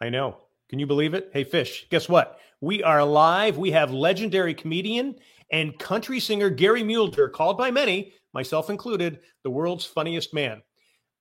[0.00, 0.38] I know.
[0.68, 1.30] Can you believe it?
[1.32, 2.38] Hey, Fish, guess what?
[2.60, 3.56] We are live.
[3.56, 5.16] We have legendary comedian
[5.50, 10.62] and country singer Gary Mule Deer, called by many, myself included, the world's funniest man.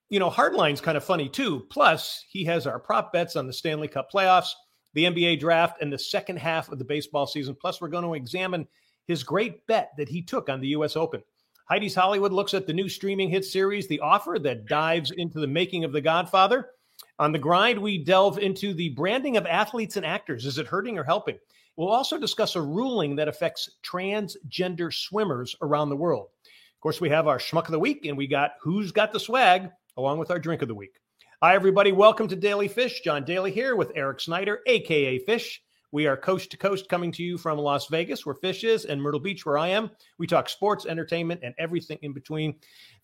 [0.10, 1.66] You know, Hardline's kind of funny too.
[1.70, 4.50] Plus, he has our prop bets on the Stanley Cup playoffs,
[4.94, 7.56] the NBA draft, and the second half of the baseball season.
[7.60, 8.68] Plus, we're going to examine
[9.08, 10.96] his great bet that he took on the U.S.
[10.96, 11.24] Open.
[11.70, 15.48] Heidi's Hollywood looks at the new streaming hit series, The Offer, that dives into the
[15.48, 16.70] making of The Godfather.
[17.18, 20.46] On the grind, we delve into the branding of athletes and actors.
[20.46, 21.38] Is it hurting or helping?
[21.78, 26.28] We'll also discuss a ruling that affects transgender swimmers around the world.
[26.44, 29.20] Of course, we have our schmuck of the week, and we got who's got the
[29.22, 31.00] swag, along with our drink of the week.
[31.42, 31.94] Hi, everybody.
[31.94, 33.00] Welcome to Daily Fish.
[33.00, 35.62] John Daly here with Eric Snyder, aka Fish.
[35.94, 39.02] We are coast to coast coming to you from Las Vegas, where Fish is, and
[39.02, 39.90] Myrtle Beach, where I am.
[40.18, 42.56] We talk sports, entertainment, and everything in between.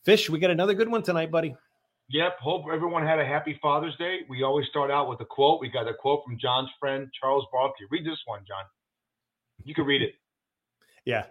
[0.03, 1.55] Fish, we got another good one tonight, buddy.
[2.11, 2.39] Yep.
[2.41, 4.19] Hope everyone had a happy Father's Day.
[4.27, 5.61] We always start out with a quote.
[5.61, 7.85] We got a quote from John's friend Charles Barkley.
[7.89, 8.65] Read this one, John.
[9.63, 10.13] You can read it.
[11.05, 11.25] Yeah.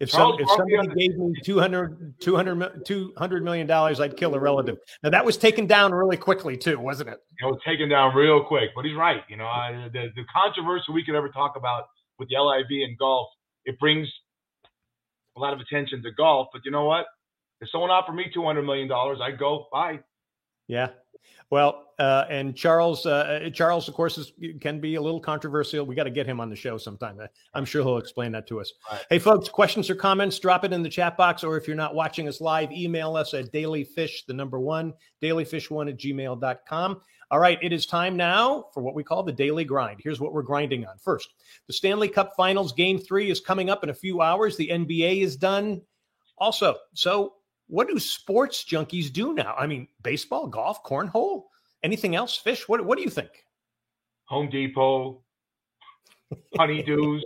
[0.00, 4.78] If, some, if somebody gave me 200, 200, 200 million dollars, I'd kill a relative.
[5.04, 7.20] Now that was taken down really quickly too, wasn't it?
[7.40, 9.22] It was taken down real quick, but he's right.
[9.28, 11.84] You know, I, the, the controversy we could ever talk about
[12.18, 13.28] with the LIV and golf,
[13.64, 14.08] it brings
[15.36, 16.48] a lot of attention to golf.
[16.52, 17.06] But you know what?
[17.62, 20.00] If someone offered me two hundred million dollars, I'd go bye.
[20.66, 20.88] Yeah.
[21.48, 25.84] Well, uh, and Charles, uh, Charles, of course, is, can be a little controversial.
[25.84, 27.20] We got to get him on the show sometime.
[27.54, 28.72] I'm sure he'll explain that to us.
[28.90, 29.04] Right.
[29.10, 31.44] Hey, folks, questions or comments, drop it in the chat box.
[31.44, 35.90] Or if you're not watching us live, email us at dailyfish, the number one, dailyfish1
[35.90, 37.00] at gmail.com.
[37.30, 40.00] All right, it is time now for what we call the daily grind.
[40.02, 40.96] Here's what we're grinding on.
[40.98, 41.34] First,
[41.66, 44.56] the Stanley Cup Finals Game Three is coming up in a few hours.
[44.56, 45.82] The NBA is done.
[46.38, 47.34] Also, so
[47.68, 49.54] what do sports junkies do now?
[49.58, 51.44] I mean, baseball, golf, cornhole,
[51.82, 52.36] anything else?
[52.36, 52.68] Fish?
[52.68, 53.30] What What do you think?
[54.26, 55.22] Home Depot,
[56.58, 57.20] honeydews,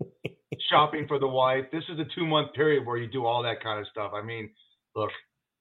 [0.70, 1.66] shopping for the wife.
[1.72, 4.12] This is a two month period where you do all that kind of stuff.
[4.14, 4.50] I mean,
[4.94, 5.10] look,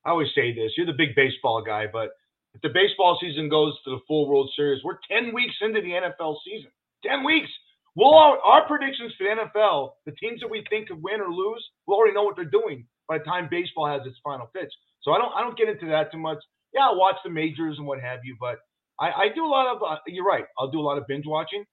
[0.05, 2.09] I always say this: you're the big baseball guy, but
[2.53, 5.91] if the baseball season goes to the full World Series, we're ten weeks into the
[5.91, 6.71] NFL season.
[7.03, 7.49] Ten weeks.
[7.95, 11.69] We'll our predictions for the NFL, the teams that we think could win or lose,
[11.85, 14.71] we'll already know what they're doing by the time baseball has its final pitch.
[15.01, 16.37] So I don't I don't get into that too much.
[16.73, 18.59] Yeah, I'll watch the majors and what have you, but
[18.99, 19.81] I, I do a lot of.
[19.83, 20.45] Uh, you're right.
[20.57, 21.65] I'll do a lot of binge watching.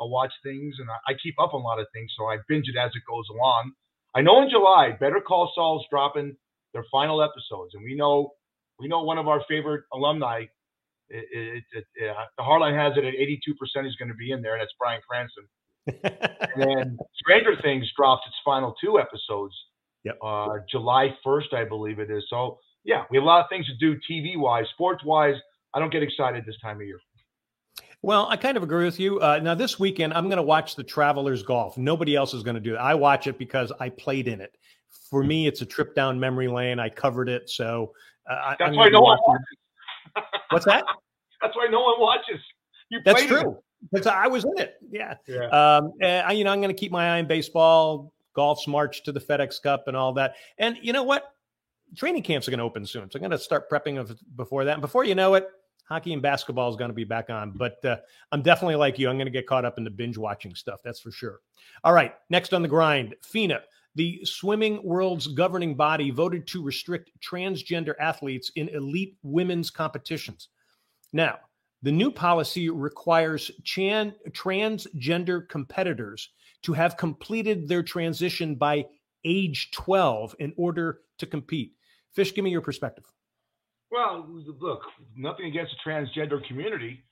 [0.00, 2.38] I'll watch things and I, I keep up on a lot of things, so I
[2.48, 3.72] binge it as it goes along.
[4.14, 6.36] I know in July, Better Call Saul's dropping
[6.72, 8.32] their final episodes, and we know
[8.78, 10.44] we know one of our favorite alumni.
[11.10, 11.84] It, it, it,
[12.38, 15.00] the Hardline has it at 82% he's going to be in there, and that's Bryan
[15.08, 15.44] Cranston.
[15.86, 19.54] and then Stranger Things drops its final two episodes
[20.04, 20.18] Yep.
[20.22, 22.24] Uh, July 1st, I believe it is.
[22.28, 25.36] So, yeah, we have a lot of things to do TV wise, sports wise.
[25.72, 26.98] I don't get excited this time of year.
[28.02, 29.18] Well, I kind of agree with you.
[29.20, 31.78] Uh, now, this weekend, I'm going to watch the Travelers Golf.
[31.78, 32.78] Nobody else is going to do it.
[32.78, 34.54] I watch it because I played in it.
[35.08, 36.78] For me, it's a trip down memory lane.
[36.78, 37.92] I covered it, so
[38.30, 39.46] uh, that's I'm why no one watches.
[40.50, 40.84] What's that?
[41.40, 42.40] that's why no one watches.
[42.90, 43.58] You that's true
[43.92, 44.76] because I was in it.
[44.90, 45.14] Yeah.
[45.26, 45.46] yeah.
[45.46, 49.12] Um, I, you know, I'm going to keep my eye on baseball golf's march to
[49.12, 50.34] the FedEx Cup and all that.
[50.58, 51.32] And you know what?
[51.96, 53.10] Training camps are going to open soon.
[53.10, 54.72] So I'm going to start prepping before that.
[54.72, 55.48] And before you know it,
[55.88, 57.52] hockey and basketball is going to be back on.
[57.52, 57.96] But uh,
[58.32, 59.08] I'm definitely like you.
[59.08, 60.80] I'm going to get caught up in the binge watching stuff.
[60.84, 61.40] That's for sure.
[61.84, 62.14] All right.
[62.30, 63.60] Next on the grind, FINA.
[63.96, 70.48] The swimming world's governing body voted to restrict transgender athletes in elite women's competitions.
[71.12, 71.38] Now,
[71.84, 76.30] the new policy requires transgender competitors
[76.62, 78.86] to have completed their transition by
[79.26, 81.74] age 12 in order to compete.
[82.14, 83.04] Fish, give me your perspective.
[83.90, 84.26] Well,
[84.60, 84.80] look,
[85.14, 87.04] nothing against the transgender community,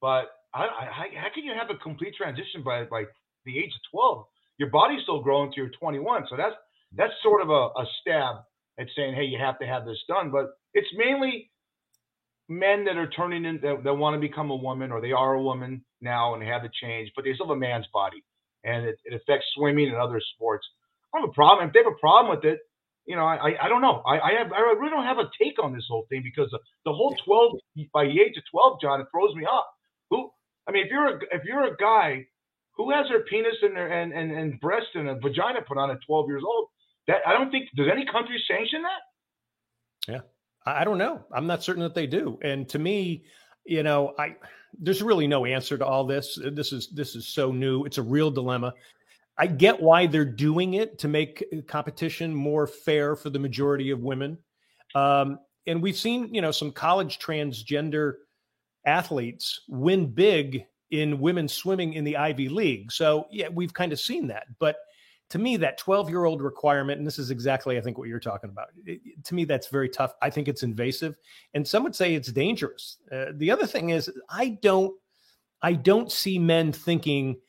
[0.00, 3.04] but I, I, how can you have a complete transition by, by
[3.44, 4.24] the age of 12?
[4.56, 6.24] Your body's still growing to your 21.
[6.30, 6.56] So that's
[6.96, 8.36] that's sort of a, a stab
[8.78, 10.30] at saying, hey, you have to have this done.
[10.30, 11.50] But it's mainly
[12.48, 15.34] men that are turning in that, that want to become a woman or they are
[15.34, 18.22] a woman now and have the change, but they still have a man's body
[18.64, 20.66] and it, it affects swimming and other sports.
[21.12, 21.68] I don't have a problem.
[21.68, 22.60] If they have a problem with it,
[23.06, 24.02] you know, I, I don't know.
[24.04, 26.58] I, I have I really don't have a take on this whole thing because the,
[26.84, 27.52] the whole 12
[27.94, 29.66] by the age of 12, John, it throws me off.
[30.10, 30.30] Who
[30.66, 32.26] I mean, if you're a if you're a guy
[32.76, 35.90] who has their penis and their and, and, and breast and a vagina put on
[35.90, 36.66] at 12 years old,
[37.06, 40.12] that I don't think does any country sanction that?
[40.12, 40.20] Yeah.
[40.66, 41.24] I don't know.
[41.32, 42.38] I'm not certain that they do.
[42.42, 43.24] And to me,
[43.64, 44.36] you know, I
[44.78, 46.38] there's really no answer to all this.
[46.52, 47.84] This is this is so new.
[47.84, 48.74] It's a real dilemma.
[49.38, 54.00] I get why they're doing it to make competition more fair for the majority of
[54.00, 54.38] women.
[54.94, 58.14] Um, and we've seen, you know, some college transgender
[58.86, 62.92] athletes win big in women's swimming in the Ivy League.
[62.92, 64.46] So, yeah, we've kind of seen that.
[64.58, 64.76] But
[65.30, 68.20] to me, that 12 year old requirement, and this is exactly, I think, what you're
[68.20, 70.14] talking about, it, to me, that's very tough.
[70.22, 71.16] I think it's invasive.
[71.54, 72.98] And some would say it's dangerous.
[73.10, 74.94] Uh, the other thing is, I don't.
[75.62, 77.40] I don't see men thinking,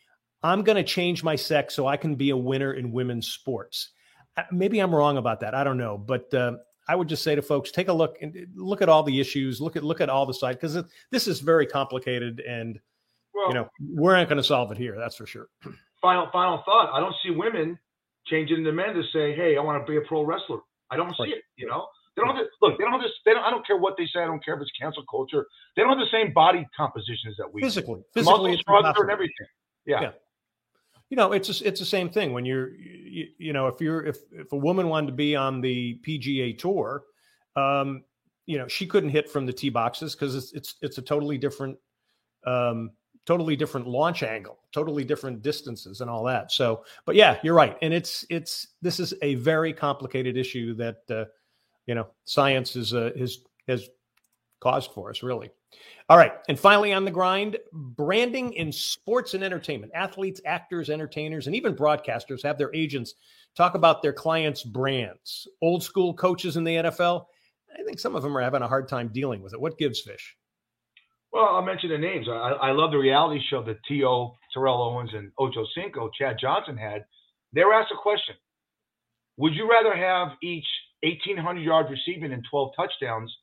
[0.42, 3.90] I'm going to change my sex so I can be a winner in women's sports.
[4.38, 5.54] Uh, maybe I'm wrong about that.
[5.54, 6.54] I don't know, but uh,
[6.88, 9.60] I would just say to folks, take a look and look at all the issues,
[9.60, 12.80] look at look at all the sides because this is very complicated, and
[13.34, 14.96] well, you know we're not going to solve it here.
[14.98, 15.48] That's for sure.
[16.08, 17.78] Final final thought: I don't see women
[18.28, 20.60] changing the men to say, "Hey, I want to be a pro wrestler."
[20.90, 21.44] I don't see it.
[21.58, 22.78] You know, they don't have to, look.
[22.78, 23.12] They don't have this.
[23.26, 24.22] They don't, I don't care what they say.
[24.22, 25.46] I don't care if it's cancel culture.
[25.76, 28.06] They don't have the same body compositions that we physically, do.
[28.14, 29.48] physically, muscle and everything.
[29.86, 30.02] Yeah.
[30.02, 30.12] yeah
[31.10, 34.06] you know it's just, it's the same thing when you're you, you, know if you're
[34.06, 37.04] if if a woman wanted to be on the PGA tour
[37.56, 38.04] um
[38.46, 41.38] you know she couldn't hit from the tee boxes because it's it's it's a totally
[41.38, 41.78] different
[42.46, 42.92] um
[43.28, 47.78] totally different launch angle totally different distances and all that so but yeah you're right
[47.84, 51.26] and it's it's this is a very complicated issue that uh,
[51.86, 53.90] you know science is uh, is has
[54.60, 55.52] caused for us really
[56.10, 56.32] all right.
[56.48, 59.92] And finally, on the grind, branding in sports and entertainment.
[59.94, 63.16] Athletes, actors, entertainers, and even broadcasters have their agents
[63.56, 65.50] talk about their clients' brands.
[65.62, 67.26] Old school coaches in the NFL,
[67.78, 69.60] I think some of them are having a hard time dealing with it.
[69.60, 70.37] What gives fish?
[71.32, 72.28] Well, I'll mention the names.
[72.30, 74.36] I, I love the reality show that T.O.
[74.54, 77.06] Terrell Owens and Ocho Cinco, Chad Johnson had.
[77.54, 78.36] They were asked a question
[79.38, 80.66] Would you rather have each
[81.04, 83.34] 1,800 yards receiving and 12 touchdowns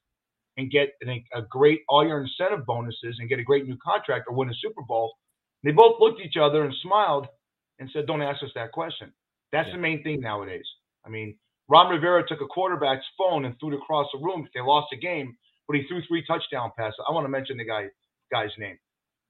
[0.57, 4.27] and get a, a great all your incentive bonuses and get a great new contract
[4.29, 5.13] or win a Super Bowl.
[5.63, 7.27] They both looked at each other and smiled
[7.79, 9.13] and said, "Don't ask us that question."
[9.53, 9.77] That's yeah.
[9.77, 10.67] the main thing nowadays.
[11.05, 11.37] I mean,
[11.69, 14.45] Ron Rivera took a quarterback's phone and threw it across the room.
[14.47, 15.37] If they lost the game,
[15.69, 17.01] but he threw three touchdown passes.
[17.09, 17.87] I want to mention the guy
[18.33, 18.79] guy's name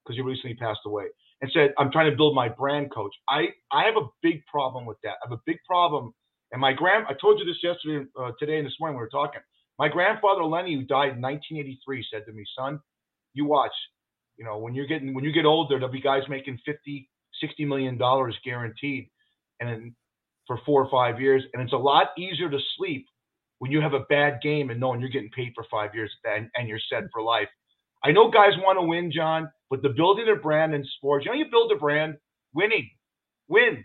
[0.05, 1.07] because he recently passed away
[1.43, 4.87] and said, "I'm trying to build my brand, coach." I I have a big problem
[4.87, 5.17] with that.
[5.25, 6.15] I have a big problem.
[6.53, 9.11] And my grand, I told you this yesterday, uh, today, and this morning we were
[9.11, 9.41] talking.
[9.79, 12.81] My grandfather Lenny, who died in 1983, said to me, "Son,
[13.35, 13.75] you watch.
[14.39, 17.11] You know, when you're getting when you get older, there'll be guys making 50,
[17.41, 19.11] 60 million dollars guaranteed,
[19.61, 19.95] and
[20.47, 23.07] for four or five years, and it's a lot easier to sleep
[23.64, 26.50] when you have a bad game and knowing you're getting paid for five years and,
[26.55, 27.49] and you're set for life.
[28.05, 31.32] I know guys want to win, John, but the building a brand in sports, you
[31.32, 32.16] know, you build a brand,
[32.52, 32.90] winning,
[33.49, 33.82] win.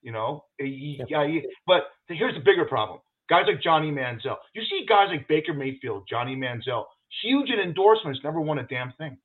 [0.00, 1.40] You know, yeah.
[1.66, 3.00] but here's the bigger problem.
[3.28, 4.36] Guys like Johnny Manziel.
[4.54, 6.84] You see guys like Baker Mayfield, Johnny Manziel,
[7.20, 9.18] huge in endorsements, never won a damn thing.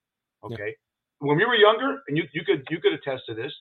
[0.44, 0.56] Okay.
[0.57, 1.27] Yeah.
[1.27, 3.54] When we were younger, and you, you could you could attest to this,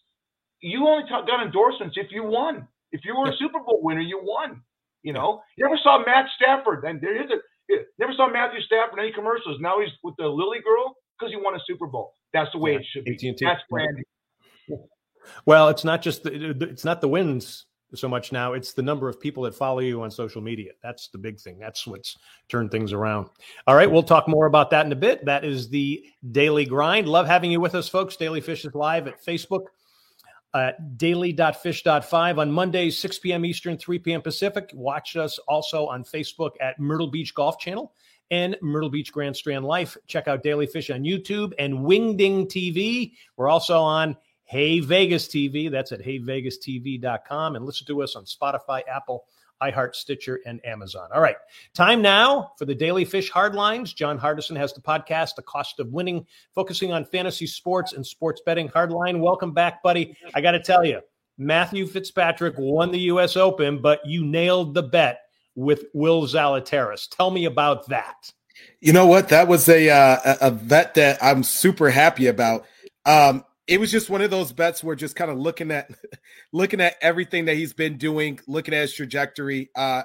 [0.63, 2.67] you only got endorsements if you won.
[2.93, 4.63] If you were a Super Bowl winner, you won.
[5.03, 7.37] You know, you never saw Matt Stafford, and there is a
[7.99, 9.59] never saw Matthew Stafford in any commercials.
[9.61, 12.15] Now he's with the Lily Girl because he won a Super Bowl.
[12.33, 12.79] That's the way yeah.
[12.79, 13.13] it should be.
[13.13, 13.37] AT&T.
[13.41, 14.05] That's branding.
[15.45, 18.53] Well, it's not just the, it's not the wins so much now.
[18.53, 20.73] It's the number of people that follow you on social media.
[20.83, 21.59] That's the big thing.
[21.59, 22.17] That's what's
[22.49, 23.29] turned things around.
[23.67, 25.25] All right, we'll talk more about that in a bit.
[25.25, 27.09] That is the daily grind.
[27.09, 28.17] Love having you with us, folks.
[28.17, 29.67] Daily Fish is live at Facebook
[30.59, 33.45] at daily.fish.5 on Mondays, 6 p.m.
[33.45, 34.23] Eastern, 3 p.m.
[34.23, 34.71] Pacific.
[34.75, 37.93] Watch us also on Facebook at Myrtle Beach Golf Channel
[38.31, 39.97] and Myrtle Beach Grand Strand Life.
[40.07, 43.13] Check out Daily Fish on YouTube and Wingding TV.
[43.37, 45.71] We're also on Hey Vegas TV.
[45.71, 47.57] That's at heyvegastv.com.
[47.57, 49.25] And listen to us on Spotify, Apple,
[49.63, 51.09] iHeart, Stitcher, and Amazon.
[51.15, 51.37] All right.
[51.75, 53.95] Time now for the Daily Fish Hardlines.
[53.95, 58.43] John Hardison has the podcast, The Cost of Winning, focusing on fantasy sports and sports
[58.45, 58.69] betting.
[58.69, 60.17] Hardline, welcome back, buddy.
[60.35, 61.01] I got to tell you,
[61.39, 63.37] Matthew Fitzpatrick won the U.S.
[63.37, 65.21] Open, but you nailed the bet
[65.55, 67.09] with Will Zalatoris.
[67.09, 68.33] Tell me about that.
[68.81, 69.29] You know what?
[69.29, 72.65] That was a uh, a bet that I'm super happy about.
[73.05, 75.91] Um, it was just one of those bets where just kind of looking at
[76.53, 79.71] looking at everything that he's been doing, looking at his trajectory.
[79.77, 80.03] Uh,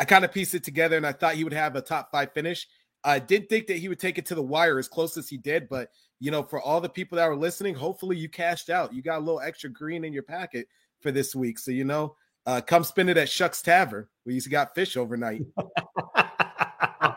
[0.00, 2.32] I kind of pieced it together and I thought he would have a top five
[2.32, 2.66] finish.
[3.04, 5.36] I didn't think that he would take it to the wire as close as he
[5.36, 5.90] did, but
[6.20, 8.92] you know, for all the people that were listening, hopefully you cashed out.
[8.92, 10.66] You got a little extra green in your packet
[11.00, 11.60] for this week.
[11.60, 14.08] So you know, uh, come spend it at Shucks Tavern.
[14.26, 15.42] We used to got fish overnight.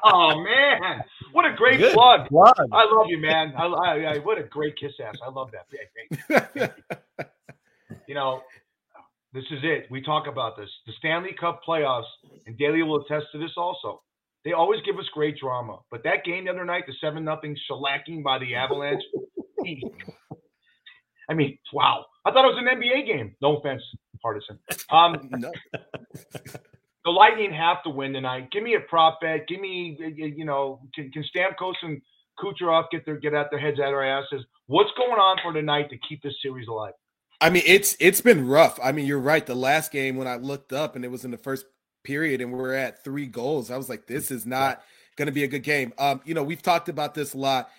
[0.03, 2.27] oh man, what a great Good plug!
[2.27, 2.53] plug.
[2.71, 3.53] I love you, man.
[3.57, 5.15] I, I, I, what a great kiss ass.
[5.25, 6.73] I love that.
[8.07, 8.41] you know,
[9.33, 9.87] this is it.
[9.89, 10.69] We talk about this.
[10.85, 12.03] The Stanley Cup playoffs,
[12.45, 14.01] and Daly will attest to this also.
[14.43, 17.55] They always give us great drama, but that game the other night, the seven nothing
[17.69, 19.03] shellacking by the Avalanche.
[21.29, 22.05] I mean, wow!
[22.25, 23.35] I thought it was an NBA game.
[23.41, 23.83] No offense,
[24.21, 24.59] partisan.
[24.89, 25.51] Um, no
[27.03, 28.49] the Lightning have to win tonight.
[28.51, 29.47] Give me a prop bet.
[29.47, 32.01] Give me, you know, can, can Stamkos and
[32.39, 34.45] Kucherov get their get out their heads out of their asses.
[34.67, 36.93] What's going on for tonight to keep this series alive?
[37.39, 38.79] I mean, it's it's been rough.
[38.83, 39.45] I mean, you're right.
[39.45, 41.65] The last game when I looked up and it was in the first
[42.03, 44.83] period and we are at three goals, I was like, this is not
[45.15, 45.93] going to be a good game.
[45.97, 47.69] Um, you know, we've talked about this a lot.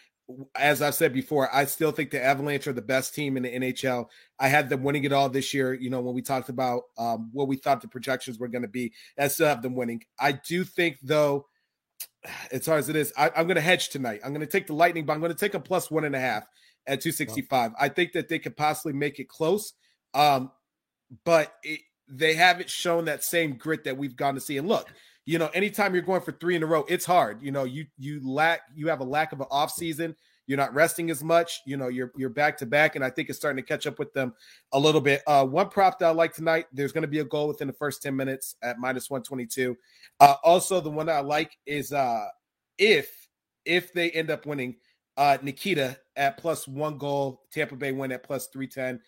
[0.56, 3.50] As I've said before, I still think the Avalanche are the best team in the
[3.50, 4.06] NHL.
[4.38, 5.74] I had them winning it all this year.
[5.74, 8.68] You know, when we talked about um, what we thought the projections were going to
[8.68, 10.02] be, I still have them winning.
[10.18, 11.46] I do think, though,
[12.52, 14.20] as hard as it is, I, am going to hedge tonight.
[14.24, 16.16] I'm going to take the Lightning, but I'm going to take a plus one and
[16.16, 16.44] a half
[16.86, 17.72] at 265.
[17.72, 17.76] Wow.
[17.78, 19.74] I think that they could possibly make it close.
[20.14, 20.50] Um,
[21.24, 24.58] but it, they haven't shown that same grit that we've gone to see.
[24.58, 24.88] And look,
[25.24, 27.42] you know, anytime you're going for three in a row, it's hard.
[27.42, 30.16] You know, you you lack you have a lack of an off season.
[30.46, 31.60] You're not resting as much.
[31.64, 33.98] You know, you're you're back to back, and I think it's starting to catch up
[33.98, 34.34] with them
[34.72, 35.22] a little bit.
[35.26, 36.66] Uh, one prop that I like tonight.
[36.72, 39.46] There's going to be a goal within the first ten minutes at minus one twenty
[39.46, 39.76] two.
[40.18, 42.26] Uh, also, the one that I like is uh,
[42.78, 43.28] if
[43.64, 44.76] if they end up winning,
[45.16, 49.00] uh, Nikita at plus one goal, Tampa Bay win at plus three ten.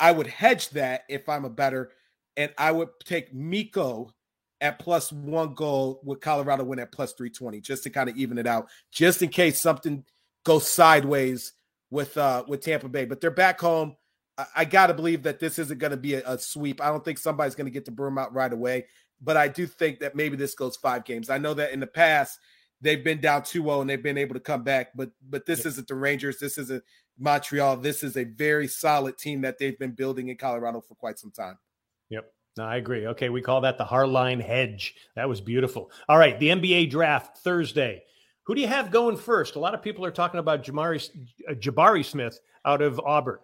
[0.00, 1.90] I would hedge that if I'm a better,
[2.38, 4.14] and I would take Mikko
[4.60, 8.38] at plus one goal with Colorado win at plus 320, just to kind of even
[8.38, 10.04] it out, just in case something
[10.44, 11.52] goes sideways
[11.90, 13.04] with uh with Tampa Bay.
[13.04, 13.96] But they're back home.
[14.38, 16.80] I, I gotta believe that this isn't gonna be a, a sweep.
[16.80, 18.86] I don't think somebody's gonna get the broom out right away.
[19.22, 21.28] But I do think that maybe this goes five games.
[21.28, 22.38] I know that in the past
[22.80, 25.88] they've been down 2-0 and they've been able to come back, but but this isn't
[25.88, 26.38] the Rangers.
[26.38, 26.82] This isn't
[27.18, 27.76] Montreal.
[27.76, 31.30] This is a very solid team that they've been building in Colorado for quite some
[31.30, 31.58] time.
[32.08, 32.32] Yep.
[32.56, 33.06] No, I agree.
[33.06, 34.94] Okay, we call that the Hardline hedge.
[35.16, 35.90] That was beautiful.
[36.08, 38.02] All right, the NBA draft Thursday.
[38.44, 39.54] Who do you have going first?
[39.54, 41.08] A lot of people are talking about Jamari,
[41.48, 43.38] uh, Jabari Smith out of Auburn.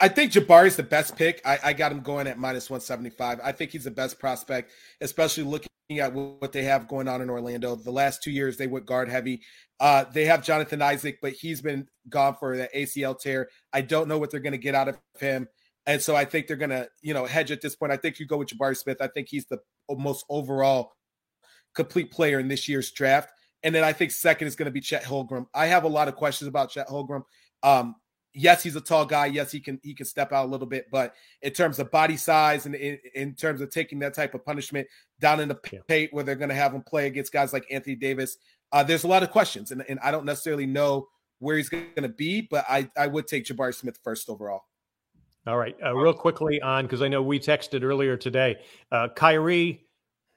[0.00, 1.40] I think Jabari's the best pick.
[1.44, 3.38] I, I, got him going at minus 175.
[3.42, 5.68] I think he's the best prospect, especially looking
[6.00, 7.76] at what they have going on in Orlando.
[7.76, 9.42] The last two years, they went guard heavy.
[9.78, 13.48] Uh, they have Jonathan Isaac, but he's been gone for the ACL tear.
[13.72, 15.46] I don't know what they're going to get out of him.
[15.86, 17.92] And so I think they're going to, you know, hedge at this point.
[17.92, 18.98] I think you go with Jabari Smith.
[19.00, 19.58] I think he's the
[19.90, 20.92] most overall
[21.74, 23.30] complete player in this year's draft.
[23.62, 25.46] And then I think second is going to be Chet Holmgren.
[25.54, 27.22] I have a lot of questions about Chet Holmgren.
[27.62, 27.96] Um,
[28.34, 29.26] yes, he's a tall guy.
[29.26, 32.16] Yes, he can he can step out a little bit, but in terms of body
[32.16, 34.86] size and in, in terms of taking that type of punishment
[35.20, 35.54] down in the
[35.88, 38.36] paint where they're going to have him play against guys like Anthony Davis,
[38.72, 41.86] uh, there's a lot of questions, and, and I don't necessarily know where he's going
[41.96, 44.62] to be, but I I would take Jabari Smith first overall.
[45.46, 48.56] All right, uh, real quickly on because I know we texted earlier today.
[48.90, 49.84] Uh, Kyrie,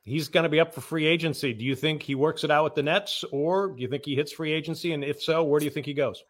[0.03, 1.53] he's going to be up for free agency.
[1.53, 4.15] Do you think he works it out with the Nets, or do you think he
[4.15, 4.91] hits free agency?
[4.91, 6.23] And if so, where do you think he goes?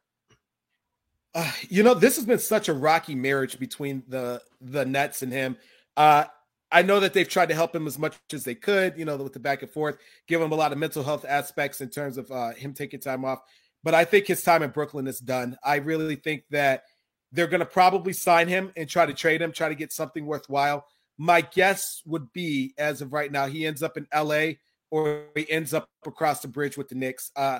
[1.33, 5.33] Uh, you know, this has been such a rocky marriage between the the Nets and
[5.33, 5.57] him.
[5.95, 6.25] Uh,
[6.71, 9.15] I know that they've tried to help him as much as they could, you know,
[9.17, 12.17] with the back and forth, give him a lot of mental health aspects in terms
[12.17, 13.39] of uh, him taking time off.
[13.83, 15.57] But I think his time in Brooklyn is done.
[15.63, 16.83] I really think that
[17.31, 20.25] they're going to probably sign him and try to trade him, try to get something
[20.25, 20.85] worthwhile.
[21.17, 24.53] My guess would be, as of right now, he ends up in LA
[24.91, 27.31] or he ends up across the bridge with the Knicks.
[27.35, 27.59] Uh,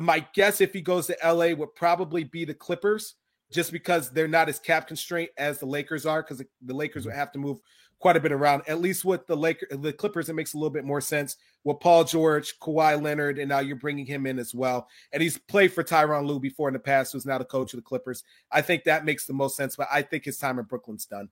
[0.00, 3.14] my guess, if he goes to LA, would probably be the Clippers,
[3.50, 7.14] just because they're not as cap constraint as the Lakers are, because the Lakers would
[7.14, 7.58] have to move
[8.00, 8.62] quite a bit around.
[8.66, 11.36] At least with the Lakers, the Clippers, it makes a little bit more sense.
[11.62, 14.88] With Paul George, Kawhi Leonard, and now you're bringing him in as well.
[15.12, 17.78] And he's played for Tyronn Lue before in the past, who's now the coach of
[17.78, 18.24] the Clippers.
[18.50, 19.76] I think that makes the most sense.
[19.76, 21.28] But I think his time in Brooklyn's done.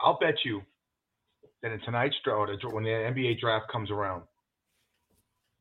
[0.00, 0.62] I'll bet you
[1.62, 4.22] that in tonight's draft, when the NBA draft comes around,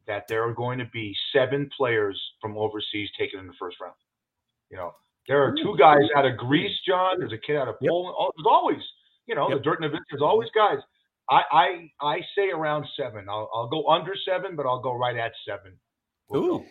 [0.07, 3.93] that there are going to be seven players from overseas taken in the first round.
[4.69, 4.93] You know,
[5.27, 7.19] there are two guys out of Greece, John.
[7.19, 7.89] There's a kid out of yep.
[7.89, 8.15] Poland.
[8.19, 8.81] Oh, there's always,
[9.27, 9.59] you know, yep.
[9.59, 9.99] the Dirk and Nowitzki.
[10.09, 10.77] There's always guys.
[11.29, 13.27] I, I I say around seven.
[13.29, 15.73] I'll I'll go under seven, but I'll go right at 7
[16.31, 16.65] we'll Ooh, go.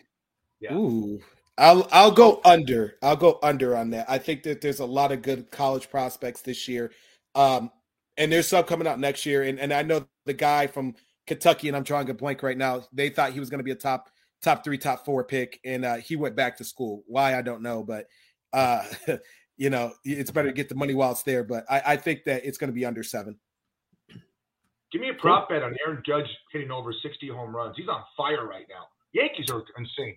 [0.61, 0.75] yeah.
[0.75, 1.21] Ooh.
[1.59, 2.97] I'll I'll go under.
[3.02, 4.09] I'll go under on that.
[4.09, 6.90] I think that there's a lot of good college prospects this year,
[7.35, 7.71] um,
[8.16, 9.42] and there's some coming out next year.
[9.42, 10.95] And and I know the guy from
[11.26, 12.85] Kentucky, and I'm drawing a blank right now.
[12.92, 14.09] They thought he was going to be a top
[14.42, 17.04] top three, top four pick, and uh, he went back to school.
[17.07, 18.07] Why I don't know, but
[18.52, 18.85] uh,
[19.57, 21.45] you know, it's better to get the money while it's there.
[21.45, 23.38] But I, I think that it's going to be under seven.
[24.90, 27.76] Give me a prop bet on Aaron Judge hitting over 60 home runs.
[27.76, 28.87] He's on fire right now.
[29.12, 30.16] Yankees are insane.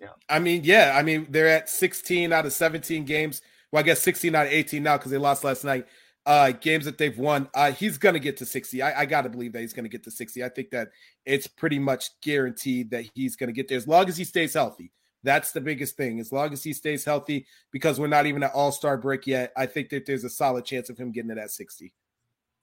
[0.00, 0.08] Yeah.
[0.28, 0.92] I mean, yeah.
[0.94, 3.40] I mean, they're at 16 out of 17 games.
[3.70, 5.86] Well, I guess 16 out of 18 now because they lost last night.
[6.26, 7.48] Uh, games that they've won.
[7.54, 8.82] Uh, he's going to get to 60.
[8.82, 10.44] I, I got to believe that he's going to get to 60.
[10.44, 10.88] I think that
[11.24, 14.54] it's pretty much guaranteed that he's going to get there as long as he stays
[14.54, 14.92] healthy.
[15.24, 16.20] That's the biggest thing.
[16.20, 19.52] As long as he stays healthy, because we're not even at All Star break yet,
[19.56, 21.92] I think that there's a solid chance of him getting to that 60.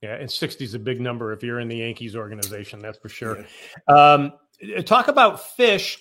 [0.02, 3.10] Yeah, and 60 is a big number if you're in the Yankees organization, that's for
[3.10, 3.44] sure.
[3.88, 3.94] Yeah.
[3.94, 4.32] Um,
[4.84, 5.98] talk about Fish.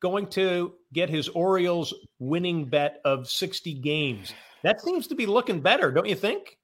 [0.00, 4.32] going to get his Orioles winning bet of 60 games.
[4.62, 6.56] That seems to be looking better, don't you think?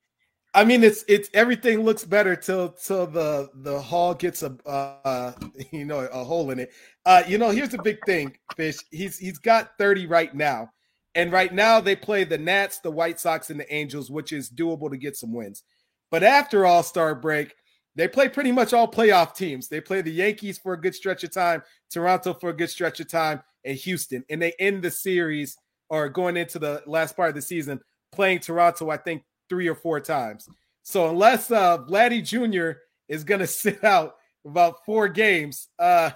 [0.58, 5.32] I mean, it's it's everything looks better till till the the hall gets a uh,
[5.70, 6.72] you know a hole in it.
[7.06, 8.78] Uh, you know, here's the big thing, Fish.
[8.90, 10.72] He's he's got 30 right now,
[11.14, 14.50] and right now they play the Nats, the White Sox, and the Angels, which is
[14.50, 15.62] doable to get some wins.
[16.10, 17.54] But after All Star break,
[17.94, 19.68] they play pretty much all playoff teams.
[19.68, 22.98] They play the Yankees for a good stretch of time, Toronto for a good stretch
[22.98, 25.56] of time, and Houston, and they end the series
[25.88, 27.78] or going into the last part of the season
[28.10, 28.90] playing Toronto.
[28.90, 30.48] I think three or four times.
[30.82, 32.78] So unless uh, Vladdy Jr.
[33.08, 36.10] is going to sit out about four games, uh,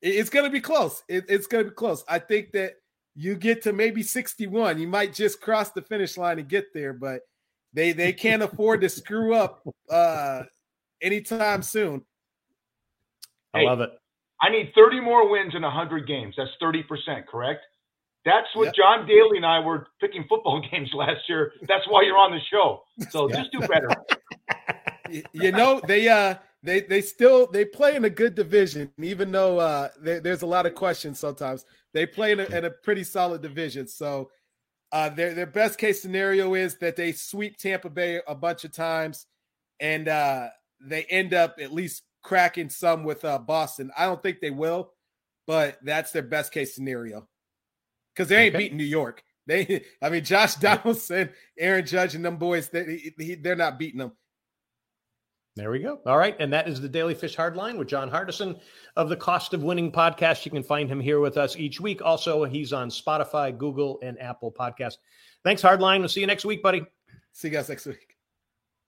[0.00, 1.02] it's going to be close.
[1.08, 2.04] It, it's going to be close.
[2.08, 2.74] I think that
[3.14, 4.78] you get to maybe 61.
[4.78, 7.20] You might just cross the finish line and get there, but
[7.72, 10.42] they they can't afford to screw up uh,
[11.00, 12.04] anytime soon.
[13.54, 13.90] I hey, love it.
[14.40, 16.34] I need 30 more wins in 100 games.
[16.36, 17.64] That's 30%, correct?
[18.24, 18.74] That's what yep.
[18.74, 21.52] John Daly and I were picking football games last year.
[21.68, 22.82] That's why you're on the show.
[23.10, 23.36] So yeah.
[23.36, 23.88] just do better.
[25.32, 29.58] you know, they uh they they still they play in a good division, even though
[29.58, 31.64] uh they, there's a lot of questions sometimes.
[31.92, 33.88] They play in a, in a pretty solid division.
[33.88, 34.30] So
[34.92, 38.72] uh their their best case scenario is that they sweep Tampa Bay a bunch of
[38.72, 39.26] times
[39.80, 40.48] and uh
[40.80, 43.90] they end up at least cracking some with uh Boston.
[43.98, 44.92] I don't think they will,
[45.48, 47.26] but that's their best case scenario
[48.14, 48.64] because they ain't okay.
[48.64, 49.22] beating New York.
[49.46, 54.12] They, I mean, Josh Donaldson, Aaron Judge, and them boys, they, they're not beating them.
[55.54, 56.00] There we go.
[56.06, 56.34] All right.
[56.40, 58.58] And that is the Daily Fish Hardline with John Hardison
[58.96, 60.46] of the Cost of Winning podcast.
[60.46, 62.00] You can find him here with us each week.
[62.00, 64.96] Also, he's on Spotify, Google, and Apple podcast.
[65.44, 65.98] Thanks, Hardline.
[65.98, 66.86] We'll see you next week, buddy.
[67.32, 68.16] See you guys next week.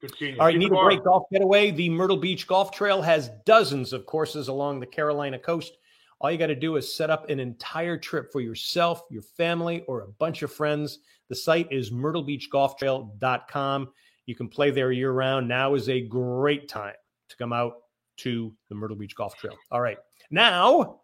[0.00, 0.40] Good seeing you.
[0.40, 1.70] All right, need a break golf getaway.
[1.70, 5.76] The Myrtle Beach Golf Trail has dozens of courses along the Carolina coast.
[6.20, 9.84] All you got to do is set up an entire trip for yourself, your family,
[9.86, 11.00] or a bunch of friends.
[11.28, 13.88] The site is myrtlebeachgolftrail.com.
[14.26, 15.48] You can play there year round.
[15.48, 16.94] Now is a great time
[17.28, 17.74] to come out
[18.18, 19.56] to the Myrtle Beach Golf Trail.
[19.70, 19.98] All right.
[20.30, 21.00] Now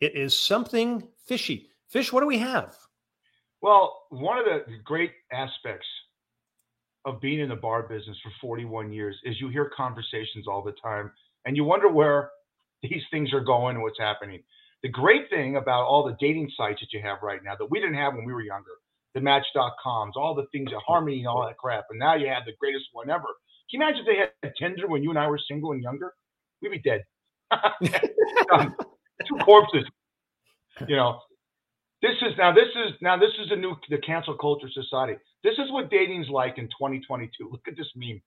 [0.00, 1.68] it is something fishy.
[1.88, 2.76] Fish, what do we have?
[3.62, 5.86] Well, one of the great aspects
[7.04, 10.74] of being in the bar business for 41 years is you hear conversations all the
[10.82, 11.10] time
[11.44, 12.30] and you wonder where
[12.82, 14.42] these things are going and what's happening.
[14.82, 17.80] The great thing about all the dating sites that you have right now that we
[17.80, 18.70] didn't have when we were younger,
[19.14, 22.54] the match.coms, all the things eHarmony and all that crap, and now you have the
[22.58, 23.26] greatest one ever.
[23.70, 26.14] Can you imagine if they had Tinder when you and I were single and younger?
[26.62, 27.02] We'd be dead.
[29.28, 29.84] Two corpses.
[30.88, 31.20] You know,
[32.02, 35.14] this is now this is now this is a new the cancel culture society.
[35.44, 37.48] This is what dating's like in 2022.
[37.50, 38.22] Look at this meme.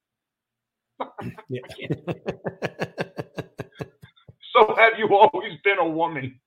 [4.54, 6.40] so have you always been a woman?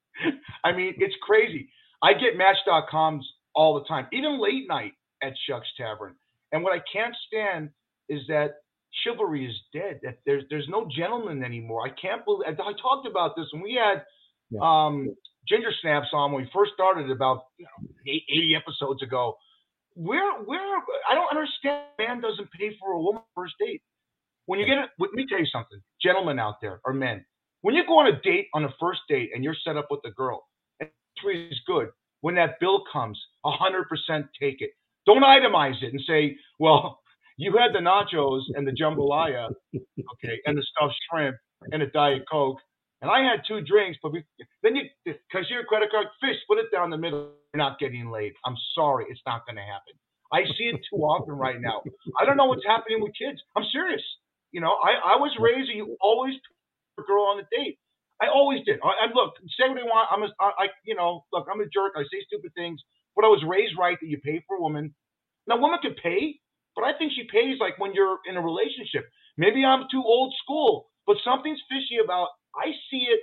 [0.64, 1.68] I mean, it's crazy.
[2.02, 4.92] I get Match.coms all the time, even late night
[5.22, 6.14] at Shucks Tavern.
[6.52, 7.70] And what I can't stand
[8.08, 8.56] is that
[9.04, 10.00] chivalry is dead.
[10.02, 11.86] That there's there's no gentleman anymore.
[11.86, 12.46] I can't believe.
[12.48, 14.04] I talked about this when we had
[14.50, 14.60] yeah.
[14.62, 15.14] um,
[15.48, 19.36] Ginger Snaps on when we first started about you know, 80 episodes ago.
[19.94, 20.78] Where where
[21.10, 21.86] I don't understand.
[21.98, 23.82] Man doesn't pay for a woman first date.
[24.44, 27.24] When you get it, let me tell you something, gentlemen out there or men.
[27.66, 29.98] When you go on a date on a first date and you're set up with
[30.04, 30.46] a girl,
[30.78, 30.88] and
[31.34, 31.88] is good.
[32.20, 33.82] When that bill comes, 100%
[34.40, 34.70] take it.
[35.04, 37.00] Don't itemize it and say, well,
[37.36, 41.34] you had the nachos and the jambalaya, okay, and the stuffed shrimp
[41.72, 42.58] and a diet coke,
[43.02, 44.22] and I had two drinks, but we,
[44.62, 47.32] then you, because you're a credit card fish, put it down the middle.
[47.52, 48.34] You're not getting laid.
[48.44, 49.98] I'm sorry, it's not going to happen.
[50.32, 51.82] I see it too often right now.
[52.20, 53.42] I don't know what's happening with kids.
[53.56, 54.02] I'm serious.
[54.52, 55.68] You know, I, I was raised.
[55.74, 56.34] You always
[57.04, 57.78] girl on a date.
[58.22, 58.80] I always did.
[58.84, 60.08] I, I look, say what you want.
[60.12, 61.94] I'm a, I, I, you know, look, I'm a jerk.
[61.96, 62.80] I say stupid things,
[63.16, 64.94] but I was raised right that you pay for a woman.
[65.48, 66.40] Now, a woman could pay,
[66.76, 69.08] but I think she pays like when you're in a relationship.
[69.38, 72.28] Maybe I'm too old school, but something's fishy about.
[72.54, 73.20] I see it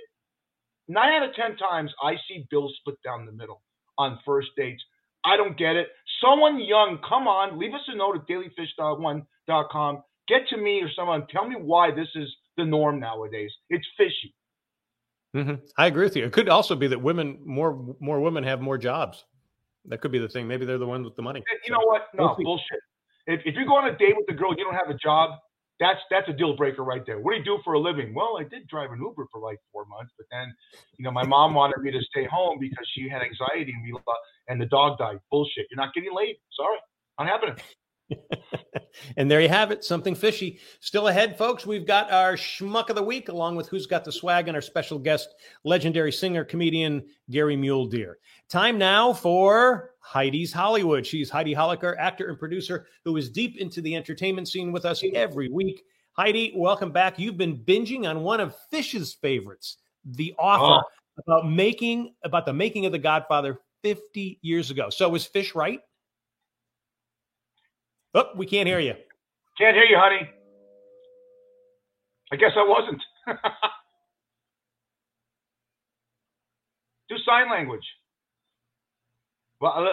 [0.88, 1.92] nine out of ten times.
[2.02, 3.62] I see bills split down the middle
[3.98, 4.82] on first dates.
[5.24, 5.88] I don't get it.
[6.22, 10.02] Someone young, come on, leave us a note at dailyfish.one.com.
[10.28, 11.26] Get to me or someone.
[11.30, 13.50] Tell me why this is the norm nowadays.
[13.70, 14.34] It's fishy.
[15.34, 15.54] Mm-hmm.
[15.76, 16.24] I agree with you.
[16.24, 19.24] It could also be that women more more women have more jobs.
[19.86, 20.46] That could be the thing.
[20.46, 21.42] Maybe they're the ones with the money.
[21.66, 22.06] You know what?
[22.14, 22.80] No we'll bullshit.
[23.26, 25.38] If, if you go on a date with a girl, you don't have a job.
[25.80, 27.18] That's that's a deal breaker right there.
[27.18, 28.14] What do you do for a living?
[28.14, 30.54] Well, I did drive an Uber for like four months, but then,
[30.98, 33.98] you know, my mom wanted me to stay home because she had anxiety and we
[34.48, 35.18] and the dog died.
[35.30, 35.66] Bullshit.
[35.70, 36.36] You're not getting laid.
[36.52, 36.78] Sorry,
[37.18, 37.56] not happening.
[39.16, 40.58] and there you have it, something fishy.
[40.80, 41.66] Still ahead, folks.
[41.66, 44.62] We've got our schmuck of the week, along with who's got the swag and our
[44.62, 48.18] special guest, legendary singer, comedian Gary Mule Deer.
[48.48, 51.06] Time now for Heidi's Hollywood.
[51.06, 55.02] She's Heidi Holliker, actor and producer, who is deep into the entertainment scene with us
[55.14, 55.82] every week.
[56.12, 57.18] Heidi, welcome back.
[57.18, 61.22] You've been binging on one of Fish's favorites, The Offer, oh.
[61.26, 64.90] about making about the making of The Godfather 50 years ago.
[64.90, 65.80] So was Fish right?
[68.14, 68.94] Oh, we can't hear you.
[69.58, 70.28] Can't hear you, honey.
[72.32, 73.02] I guess I wasn't.
[77.08, 77.84] Do sign language.
[79.60, 79.92] Well, uh,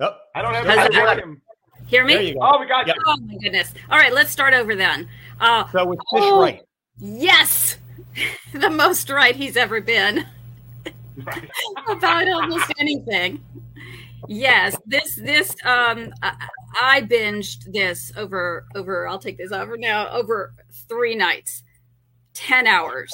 [0.00, 0.16] oh.
[0.34, 0.66] I don't have.
[0.66, 1.40] I him.
[1.86, 2.36] Hear me?
[2.40, 2.94] Oh, we got you.
[3.06, 3.72] Oh my goodness!
[3.90, 5.08] All right, let's start over then.
[5.40, 6.62] Uh, so with fish oh, right.
[6.98, 7.76] Yes,
[8.52, 10.26] the most right he's ever been
[11.24, 11.48] right.
[11.88, 13.42] about almost anything.
[14.28, 16.48] Yes, this this um I,
[16.80, 19.08] I binged this over over.
[19.08, 20.54] I'll take this over now over
[20.88, 21.62] three nights,
[22.34, 23.12] ten hours.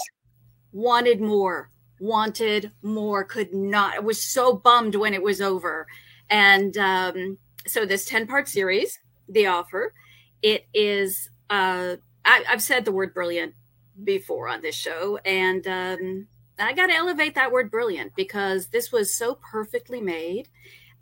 [0.73, 1.71] Wanted more,
[2.01, 3.25] wanted more.
[3.25, 3.95] Could not.
[3.95, 5.87] I was so bummed when it was over,
[6.31, 8.99] and um, so this ten part series,
[9.29, 9.93] The Offer,
[10.43, 11.31] it is.
[11.51, 13.55] Uh, I, have said the word brilliant
[14.05, 16.27] before on this show, and um,
[16.59, 20.49] I got to elevate that word brilliant because this was so perfectly made.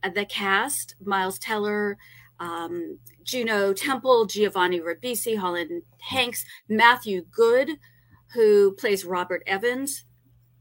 [0.03, 1.99] Uh, the cast, Miles Teller,
[2.40, 7.79] um, Juno Temple, Giovanni Ribisi, Colin Hanks, Matthew Goode,
[8.35, 10.05] who plays Robert Evans,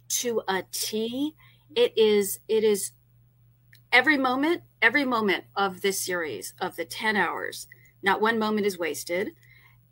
[0.09, 1.35] to a T.
[1.75, 2.91] It is it is
[3.91, 7.67] every moment, every moment of this series of the ten hours.
[8.03, 9.31] Not one moment is wasted.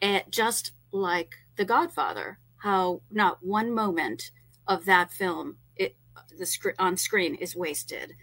[0.02, 4.32] And just like The Godfather, how not one moment
[4.68, 5.96] of that film it
[6.38, 8.14] the sc- on screen is wasted,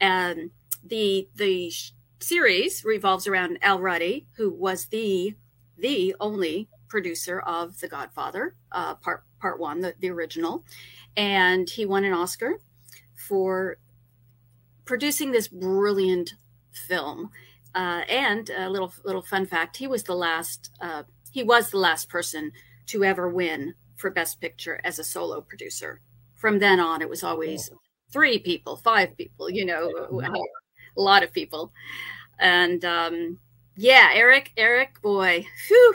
[0.00, 0.50] and
[0.84, 1.72] the the
[2.20, 5.34] series revolves around Al Ruddy, who was the
[5.76, 10.64] the only producer of The Godfather, uh, part part one, the, the original,
[11.16, 12.60] and he won an Oscar
[13.14, 13.78] for
[14.84, 16.34] producing this brilliant
[16.72, 17.30] film.
[17.74, 21.78] Uh, and a little little fun fact: he was the last uh, he was the
[21.78, 22.50] last person
[22.86, 26.00] to ever win for Best Picture as a solo producer.
[26.34, 27.70] From then on, it was always
[28.10, 29.90] three people, five people, you know,
[30.98, 31.72] a lot of people.
[32.38, 33.38] And um,
[33.76, 35.94] yeah, Eric, Eric, boy, whew.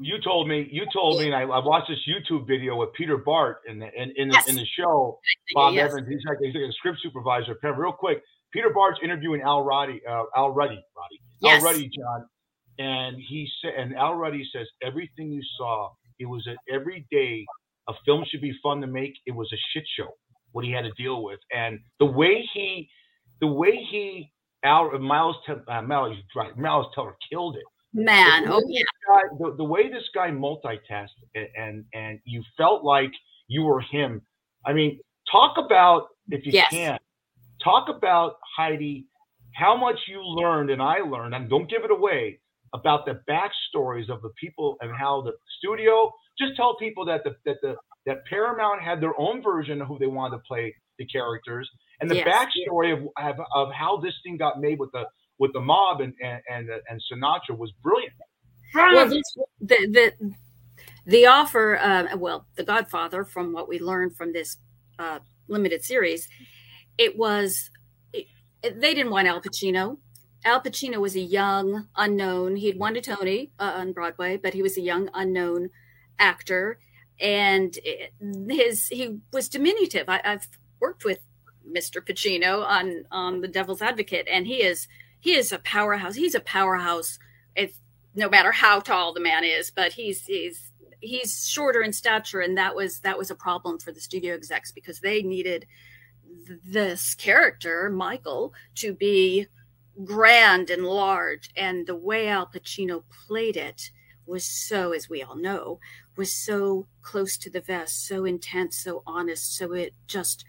[0.00, 3.16] You told me, you told me, and I, I watched this YouTube video with Peter
[3.16, 4.44] Bart in the in, in, yes.
[4.44, 5.18] the, in the show.
[5.54, 5.92] Bob yes.
[5.92, 7.56] Evans, he's like, he's like a script supervisor.
[7.62, 11.62] Real quick, Peter Bart's interviewing Al Roddy, uh, Al Ruddy, Ruddy, yes.
[11.62, 12.26] Al Ruddy, John,
[12.78, 17.44] and he said, and Al Ruddy says everything you saw, it was a, every day.
[17.88, 19.14] A film should be fun to make.
[19.24, 20.10] It was a shit show.
[20.52, 22.88] What he had to deal with, and the way he,
[23.40, 24.30] the way he
[24.64, 25.36] Al Miles
[25.68, 27.64] uh, Miles right, Miles Teller killed it.
[27.94, 28.82] Man, oh yeah.
[29.06, 33.10] Guy, the, the, way this guy multitasked and, and and you felt like
[33.48, 34.20] you were him.
[34.66, 36.70] I mean, talk about if you yes.
[36.70, 36.98] can
[37.62, 39.06] talk about Heidi,
[39.54, 42.40] how much you learned and I learned, and don't give it away
[42.74, 46.12] about the backstories of the people and how the studio.
[46.38, 49.98] Just tell people that the that the that Paramount had their own version of who
[49.98, 51.68] they wanted to play the characters,
[52.00, 52.28] and the yes.
[52.28, 55.04] backstory of, of, of how this thing got made with the
[55.38, 58.14] with the mob and and and, and Sinatra was brilliant.
[58.74, 59.22] Well, this,
[59.60, 60.34] the the
[61.06, 64.58] the offer, uh, well, The Godfather, from what we learned from this
[64.98, 66.28] uh, limited series,
[66.98, 67.70] it was
[68.12, 68.26] it,
[68.62, 69.98] they didn't want Al Pacino.
[70.44, 72.56] Al Pacino was a young unknown.
[72.56, 75.70] He'd won a Tony uh, on Broadway, but he was a young unknown
[76.18, 76.78] actor,
[77.20, 77.78] and
[78.50, 80.08] his he was diminutive.
[80.08, 80.46] I, I've
[80.78, 81.20] worked with
[81.74, 82.00] Mr.
[82.04, 84.88] Pacino on on The Devil's Advocate, and he is
[85.20, 86.14] he is a powerhouse.
[86.14, 87.18] He's a powerhouse.
[87.54, 87.80] It's
[88.14, 92.56] no matter how tall the man is, but he's he's he's shorter in stature, and
[92.56, 95.66] that was that was a problem for the studio execs because they needed
[96.64, 99.46] this character Michael to be
[100.04, 103.90] grand and large, and the way Al Pacino played it
[104.26, 105.80] was so, as we all know,
[106.16, 110.44] was so close to the vest, so intense, so honest, so it just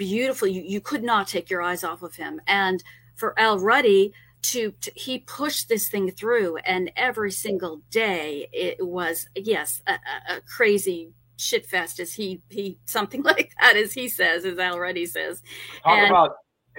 [0.00, 0.48] beautiful.
[0.48, 2.40] You, you could not take your eyes off of him.
[2.46, 2.82] And
[3.14, 8.84] for Al Ruddy to, to he pushed this thing through, and every single day it
[8.84, 14.08] was yes a, a crazy shit fest as he he something like that as he
[14.08, 15.42] says as Al Ruddy says.
[15.84, 16.30] Talk and, about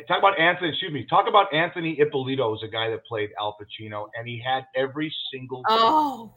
[0.07, 0.69] talk about Anthony.
[0.69, 1.05] Excuse me.
[1.07, 5.13] Talk about Anthony Ippolito, is a guy that played Al Pacino, and he had every
[5.31, 6.33] single oh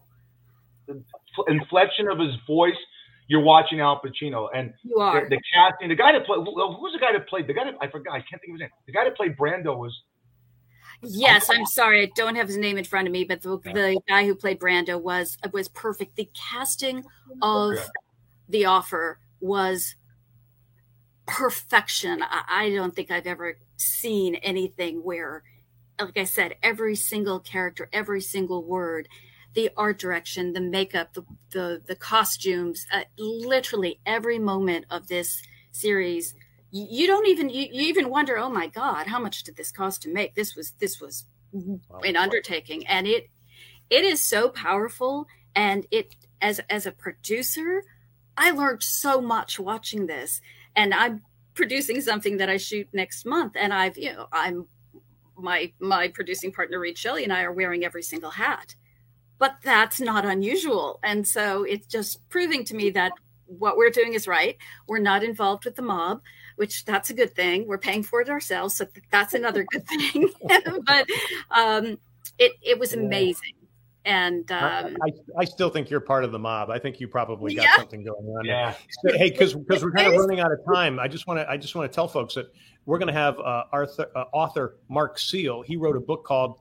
[1.49, 2.77] inflection of his voice
[3.26, 5.22] you're watching Al Pacino and you are.
[5.22, 5.88] The, the casting.
[5.88, 8.18] The guy that played who's the guy that played the guy that I forgot I
[8.18, 8.70] can't think of his name.
[8.87, 10.02] The guy that played Brando was
[11.02, 14.00] Yes, I'm sorry, I don't have his name in front of me, but the, the
[14.08, 16.16] guy who played Brando was was perfect.
[16.16, 17.04] The casting
[17.42, 17.84] oh, of Yeah.
[18.48, 19.96] the offer was
[21.26, 22.22] perfection.
[22.22, 25.42] I, I don't think I've ever seen anything where,
[26.00, 29.08] like I said, every single character, every single word,
[29.55, 35.43] the art direction, the makeup, the the, the costumes, uh, literally every moment of this
[35.73, 36.35] series.
[36.71, 39.71] You, you don't even you, you even wonder, oh my god, how much did this
[39.71, 40.35] cost to make?
[40.35, 43.29] This was this was an undertaking, and it
[43.90, 45.27] it is so powerful.
[45.55, 47.85] And it as as a producer,
[48.37, 50.40] I learned so much watching this,
[50.75, 51.23] and I'm
[51.55, 54.67] producing something that I shoot next month, and I've you know I'm
[55.37, 58.75] my my producing partner Reed Shelley and I are wearing every single hat,
[59.38, 63.12] but that's not unusual, and so it's just proving to me that
[63.47, 64.57] what we're doing is right.
[64.88, 66.23] We're not involved with the mob,
[66.57, 67.66] which that's a good thing.
[67.66, 70.31] We're paying for it ourselves, so that's another good thing.
[70.87, 71.07] but
[71.51, 71.99] um,
[72.38, 73.55] it it was amazing,
[74.05, 76.70] and um, I, I still think you're part of the mob.
[76.70, 77.77] I think you probably got Yeah.
[77.77, 78.44] something going on.
[78.44, 78.75] Yeah.
[79.05, 81.49] So, hey, because because we're kind of running out of time, I just want to
[81.51, 82.47] I just want to tell folks that
[82.87, 85.62] we're going to have uh, Arthur, uh, author Mark Seal.
[85.62, 86.59] He wrote a book called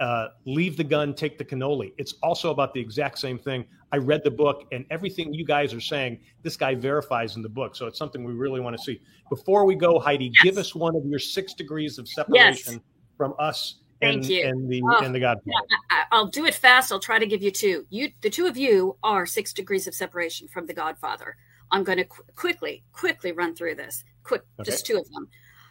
[0.00, 3.64] uh, "Leave the Gun, Take the Cannoli." It's also about the exact same thing.
[3.92, 7.48] I read the book, and everything you guys are saying, this guy verifies in the
[7.48, 7.74] book.
[7.74, 9.00] So it's something we really want to see.
[9.30, 12.80] Before we go, Heidi, give us one of your six degrees of separation Yes.
[13.16, 14.46] from us Thank and, you.
[14.46, 15.52] and the Oh, and the Godfather.
[15.90, 16.92] I, I'll do it fast.
[16.92, 17.86] I'll try to give you two.
[17.88, 21.34] You, the two of you, are six degrees of separation from The Godfather.
[21.70, 24.04] I'm going to qu- quickly, quickly run through this.
[24.22, 25.28] Quick, just two of them.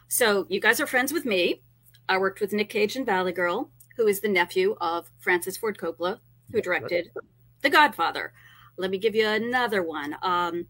[0.07, 1.61] So you guys are friends with me.
[2.09, 5.77] I worked with Nick Cage and Valley Girl, who is the nephew of Francis Ford
[5.77, 6.19] Coppola,
[6.51, 7.12] who directed
[7.62, 8.31] The Godfather.
[8.77, 10.15] Let me give you another one.
[10.21, 10.67] Um,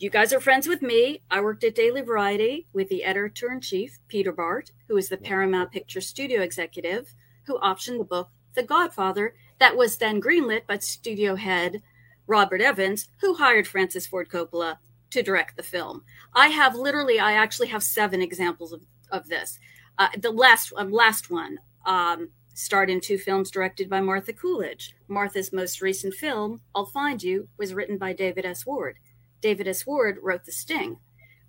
[0.00, 1.22] you guys are friends with me.
[1.30, 5.16] I worked at Daily Variety with the editor in chief, Peter Bart, who is the
[5.16, 7.14] Paramount Picture studio executive
[7.48, 11.82] who optioned the book The Godfather, that was then greenlit by studio head
[12.26, 14.76] Robert Evans, who hired Francis Ford Coppola
[15.10, 16.02] to direct the film.
[16.34, 19.58] I have literally, I actually have seven examples of, of this.
[19.96, 24.96] Uh, the last, um, last one um, starred in two films directed by Martha Coolidge.
[25.06, 28.66] Martha's most recent film, I'll Find You, was written by David S.
[28.66, 28.96] Ward.
[29.40, 29.86] David S.
[29.86, 30.98] Ward wrote The Sting,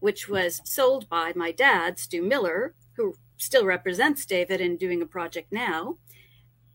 [0.01, 5.07] which was sold by my dad, Stu Miller, who still represents David in doing a
[5.07, 5.97] project now.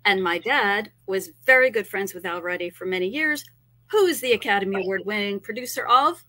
[0.04, 3.44] And my dad was very good friends with Al Ruddy for many years,
[3.92, 6.24] who is the Academy Award winning producer of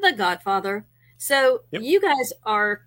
[0.00, 0.86] The Godfather.
[1.18, 1.82] So Yep.
[1.82, 2.86] you guys are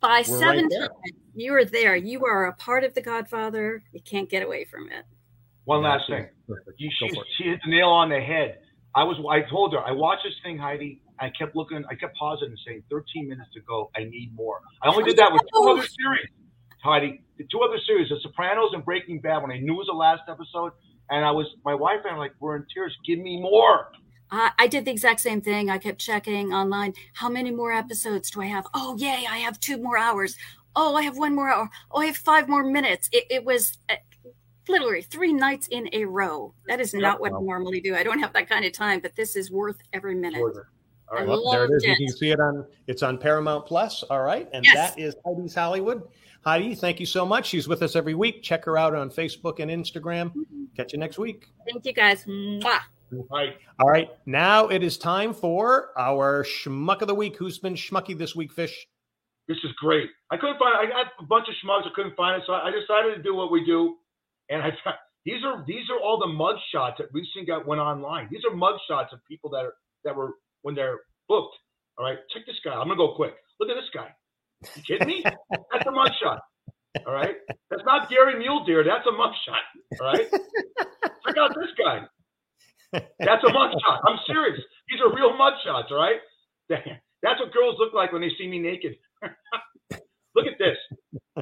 [0.00, 0.90] by We're seven right times.
[1.36, 1.94] You are there.
[1.94, 3.84] You are a part of The Godfather.
[3.92, 5.04] You can't get away from it.
[5.64, 6.26] One last thing.
[6.78, 8.60] You, she, she hit the nail on the head.
[8.94, 9.18] I was.
[9.30, 9.80] I told her.
[9.80, 11.02] I watched this thing, Heidi.
[11.20, 11.84] I kept looking.
[11.90, 13.90] I kept pausing and saying, "13 minutes to go.
[13.94, 16.28] I need more." I only did that with two other series,
[16.82, 17.22] Heidi.
[17.36, 19.42] The two other series, The Sopranos and Breaking Bad.
[19.42, 20.72] When I knew it was the last episode,
[21.10, 22.96] and I was, my wife and I, like, were in tears.
[23.06, 23.88] Give me more.
[24.30, 25.68] I I did the exact same thing.
[25.68, 26.94] I kept checking online.
[27.12, 28.66] How many more episodes do I have?
[28.72, 30.36] Oh, yay, I have two more hours.
[30.76, 31.68] Oh, I have one more hour.
[31.90, 33.08] Oh, I have five more minutes.
[33.10, 33.94] It, it was uh,
[34.68, 36.54] literally three nights in a row.
[36.68, 37.96] That is not what I normally do.
[37.96, 40.40] I don't have that kind of time, but this is worth every minute.
[40.40, 41.22] All right.
[41.22, 41.84] I Well, there it is.
[41.86, 44.02] loved You can see it on it's on Paramount Plus.
[44.04, 44.48] All right.
[44.52, 44.90] And Yes.
[44.94, 46.02] that is Heidi's Hollywood.
[46.44, 47.46] Heidi, thank you so much.
[47.46, 48.42] She's with us every week.
[48.42, 50.32] Check her out on Facebook and Instagram.
[50.76, 51.48] Catch you next week.
[51.68, 52.24] Thank you guys.
[52.24, 52.78] Mwah.
[53.30, 53.56] Right.
[53.80, 54.10] All right.
[54.26, 57.36] Now it is time for our schmuck of the week.
[57.36, 58.86] Who's been schmucky this week, Fish?
[59.48, 60.10] This is great.
[60.30, 60.74] I couldn't find.
[60.74, 61.86] I got a bunch of schmucks.
[61.86, 63.96] I couldn't find it, so I decided to do what we do.
[64.50, 64.70] And I
[65.24, 68.28] these are these are all the mug shots that we've seen got went online.
[68.30, 71.54] These are mug shots of people that are that were when they're booked.
[71.98, 72.72] All right, check this guy.
[72.72, 73.34] I'm gonna go quick.
[73.60, 74.10] Look at this guy.
[74.76, 75.24] You kidding me?
[75.24, 76.40] That's a mug shot.
[77.06, 77.36] All right,
[77.70, 78.82] that's not Gary Mule Deer.
[78.82, 79.62] That's a mug shot.
[80.00, 82.06] All right, check out this guy.
[82.92, 84.00] That's a mug shot.
[84.06, 84.60] I'm serious.
[84.88, 85.88] These are real mug shots.
[85.90, 86.20] All right.
[87.22, 88.96] That's what girls look like when they see me naked.
[90.34, 90.76] look at this.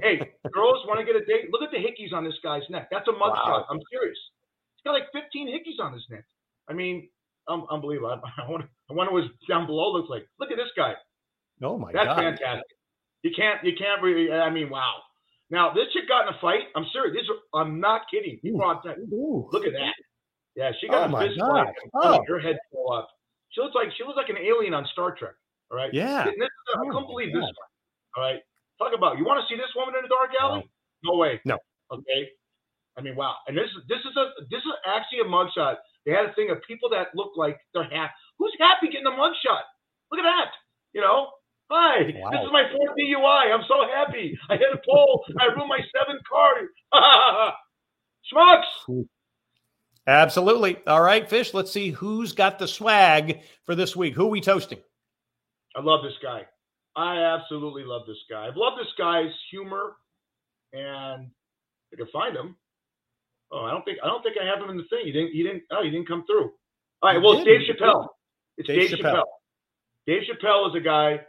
[0.03, 0.19] Hey,
[0.53, 1.51] girls want to get a date?
[1.51, 2.89] Look at the hickeys on this guy's neck.
[2.91, 3.67] That's a mug Wow.
[3.71, 4.19] I'm serious.
[4.77, 6.25] He's got like 15 hickeys on his neck.
[6.69, 7.09] I mean,
[7.49, 8.09] um, unbelievable.
[8.11, 10.27] I, I, wonder, I wonder what his down below looks like.
[10.39, 10.95] Look at this guy.
[11.63, 12.19] Oh my That's God.
[12.19, 12.77] That's fantastic.
[13.23, 14.31] You can't, you can't really.
[14.33, 14.95] I mean, wow.
[15.51, 16.69] Now this chick got in a fight.
[16.75, 17.15] I'm serious.
[17.15, 18.39] These are, I'm not kidding.
[18.43, 18.97] People are on that.
[19.15, 19.49] Ooh.
[19.53, 19.95] Look at that.
[20.57, 21.75] Yeah, she Oh got my a fist fight.
[21.95, 22.25] Oh, Oh.
[22.29, 23.09] her head fell up.
[23.51, 25.35] She looks like she looks like an alien on Star Trek.
[25.75, 25.93] All right.
[25.93, 26.23] Yeah.
[26.23, 27.71] And this is, I Oh couldn't my believe this one.
[28.15, 28.39] All right.
[28.79, 30.63] Talk about you want to see this woman in the dark alley?
[31.03, 31.41] No way.
[31.45, 31.59] No.
[31.91, 32.31] Okay.
[32.97, 33.35] I mean, wow.
[33.49, 35.83] And this is this is a this is actually a mugshot.
[36.07, 38.15] They had a thing of people that look like they're happy.
[38.39, 39.67] Who's happy getting a mugshot?
[40.15, 40.55] Look at that.
[40.95, 41.27] You know,
[41.71, 42.31] Hi, wow.
[42.31, 43.53] this is my fourth DUI.
[43.53, 44.39] I'm so happy.
[44.49, 45.25] I hit a pole.
[45.41, 46.55] I ruined my seventh car.
[48.33, 49.07] Schmucks.
[50.07, 50.77] Absolutely.
[50.87, 51.53] All right, Fish.
[51.53, 54.15] Let's see who's got the swag for this week.
[54.15, 54.79] Who are we toasting?
[55.77, 56.43] I love this guy.
[56.97, 58.47] I absolutely love this guy.
[58.47, 59.97] I've loved this guy's humor,
[60.73, 61.31] and
[61.93, 62.57] I can find him.
[63.51, 65.03] Oh, I don't think I don't think I have him in the thing.
[65.05, 65.33] He didn't.
[65.33, 65.63] He didn't.
[65.71, 66.53] Oh, he didn't come through.
[67.03, 67.21] All right.
[67.21, 68.09] Well, it's Dave Chappelle.
[68.57, 69.15] It's Dave, Dave Chappelle.
[69.15, 69.25] Chappelle.
[70.07, 71.21] Dave Chappelle is a guy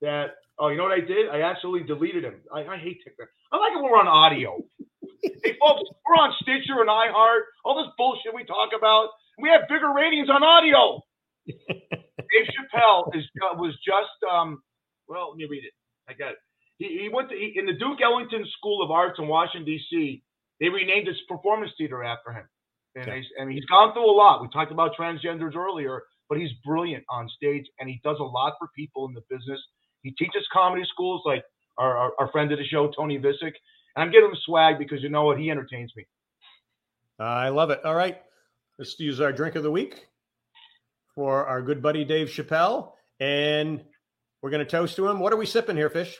[0.00, 0.36] that.
[0.60, 1.28] Oh, you know what I did?
[1.30, 2.34] I actually deleted him.
[2.52, 3.28] I, I hate TikTok.
[3.52, 4.58] I like it when we're on audio.
[5.22, 7.42] hey, folks, we're on Stitcher and iHeart.
[7.64, 9.10] All this bullshit we talk about.
[9.38, 11.00] We have bigger ratings on audio.
[12.32, 14.62] Dave Chappelle is uh, was just um.
[15.08, 15.72] Well, let me read it.
[16.08, 16.38] I got it.
[16.78, 20.22] He, he went to he, in the Duke Ellington School of Arts in Washington D.C.
[20.60, 22.44] They renamed his performance theater after him,
[22.96, 23.24] and, okay.
[23.38, 24.42] and he's gone through a lot.
[24.42, 28.54] We talked about transgenders earlier, but he's brilliant on stage, and he does a lot
[28.58, 29.60] for people in the business.
[30.02, 31.44] He teaches comedy schools like
[31.78, 33.54] our, our, our friend of the show, Tony Visick.
[33.96, 35.38] And I'm giving him swag because you know what?
[35.38, 36.06] He entertains me.
[37.18, 37.84] I love it.
[37.84, 38.20] All right.
[38.78, 40.06] Let's use our drink of the week
[41.18, 42.92] for our good buddy Dave Chappelle.
[43.18, 43.82] And
[44.40, 45.18] we're going to toast to him.
[45.18, 46.16] What are we sipping here, Fish?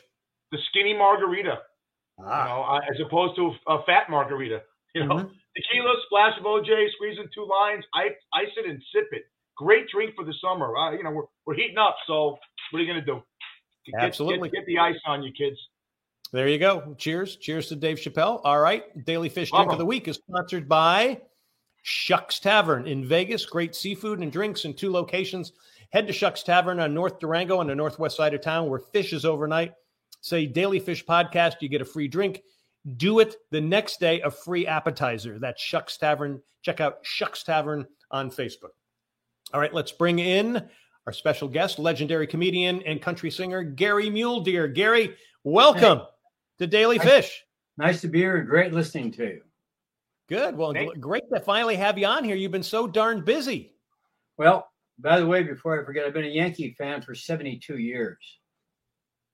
[0.51, 1.59] The skinny margarita.
[2.21, 2.43] Ah.
[2.43, 4.61] You know, as opposed to a fat margarita.
[4.95, 5.27] You know, mm-hmm.
[5.55, 9.21] tequila, splash of OJ, squeeze in two lines, I ice it and sip it.
[9.55, 10.75] Great drink for the summer.
[10.75, 11.95] Uh, you know, we're, we're heating up.
[12.07, 12.39] So
[12.71, 13.21] what are you going to do?
[13.85, 14.49] Get, Absolutely.
[14.49, 15.57] Get, get, the ice on you, kids.
[16.33, 16.95] There you go.
[16.97, 17.35] Cheers.
[17.35, 18.41] Cheers to Dave Chappelle.
[18.43, 18.83] All right.
[19.05, 21.21] Daily Fish Drink of the Week is sponsored by
[21.83, 23.45] Shucks Tavern in Vegas.
[23.45, 25.53] Great seafood and drinks in two locations.
[25.91, 29.13] Head to Shucks Tavern on North Durango on the northwest side of town where fish
[29.13, 29.73] is overnight.
[30.21, 32.41] Say Daily Fish Podcast, you get a free drink.
[32.97, 35.39] Do it the next day, a free appetizer.
[35.39, 36.41] That's Shucks Tavern.
[36.61, 38.71] Check out Shucks Tavern on Facebook.
[39.53, 40.69] All right, let's bring in
[41.07, 44.67] our special guest, legendary comedian and country singer, Gary Mule Deer.
[44.67, 46.05] Gary, welcome hey.
[46.59, 47.43] to Daily Fish.
[47.77, 49.41] Nice to be here and great listening to you.
[50.29, 50.55] Good.
[50.55, 50.89] Well, hey.
[50.99, 52.35] great to finally have you on here.
[52.35, 53.73] You've been so darn busy.
[54.37, 58.17] Well, by the way, before I forget, I've been a Yankee fan for 72 years.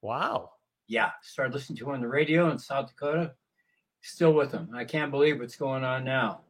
[0.02, 0.52] Wow.
[0.88, 1.12] Yeah.
[1.22, 3.34] Started listening to him on the radio in South Dakota.
[4.02, 4.70] Still with them.
[4.74, 6.42] I can't believe what's going on now.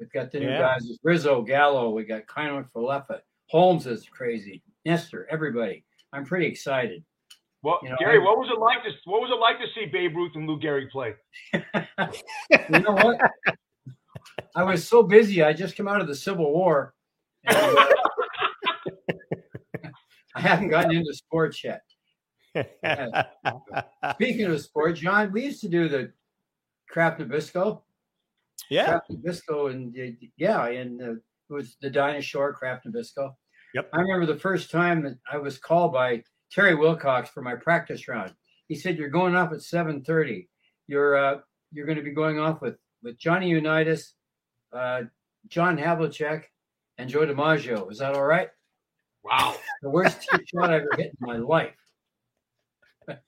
[0.00, 0.58] We've got the new yeah.
[0.58, 0.98] guys.
[1.02, 1.90] Rizzo, Gallo.
[1.90, 3.20] We got Kiner Falefa.
[3.48, 4.62] Holmes is crazy.
[4.84, 5.84] Nestor, everybody.
[6.12, 7.04] I'm pretty excited.
[7.62, 9.66] Well, you know, Gary, I, what was it like to what was it like to
[9.74, 11.14] see Babe Ruth and Lou Gehrig play?
[11.52, 13.18] you know what?
[14.56, 15.42] I was so busy.
[15.42, 16.94] I just came out of the Civil War.
[17.44, 17.86] And, uh,
[20.34, 21.82] I haven't gotten into sports yet.
[24.14, 26.12] Speaking of sports, John, we used to do the
[26.88, 27.82] Kraft Nabisco.
[28.70, 29.94] Yeah, Kraft Nabisco, and
[30.36, 31.20] yeah, and uh, it
[31.50, 33.34] was the Shore Kraft Nabisco.
[33.74, 33.90] Yep.
[33.92, 38.06] I remember the first time that I was called by Terry Wilcox for my practice
[38.06, 38.32] round.
[38.68, 40.48] He said, "You're going off at 7:30.
[40.86, 41.40] You're uh,
[41.72, 44.14] you're going to be going off with with Johnny Unitas,
[44.74, 45.02] uh,
[45.48, 46.44] John Havlicek,
[46.98, 47.90] and Joe DiMaggio.
[47.90, 48.48] Is that all right?"
[49.22, 49.56] Wow.
[49.82, 51.76] The worst shot I ever hit in my life.
[53.06, 53.18] but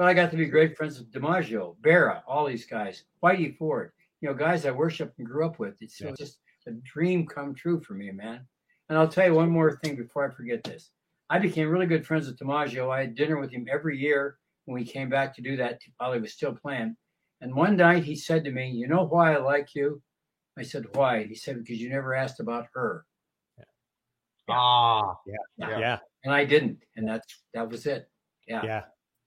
[0.00, 4.28] I got to be great friends with DiMaggio, Berra, all these guys, Whitey Ford, you
[4.28, 5.76] know, guys I worshiped and grew up with.
[5.80, 6.10] It's yeah.
[6.18, 8.40] just a dream come true for me, man.
[8.88, 10.90] And I'll tell you one more thing before I forget this.
[11.30, 12.90] I became really good friends with DiMaggio.
[12.90, 16.12] I had dinner with him every year when we came back to do that while
[16.12, 16.96] he was still playing.
[17.40, 20.02] And one night he said to me, You know why I like you?
[20.58, 21.24] I said, Why?
[21.24, 23.04] He said, Because you never asked about her.
[23.58, 23.64] Yeah.
[24.50, 25.98] Ah, yeah, yeah, yeah.
[26.24, 28.08] And I didn't, and that's that was it.
[28.46, 28.82] Yeah, yeah.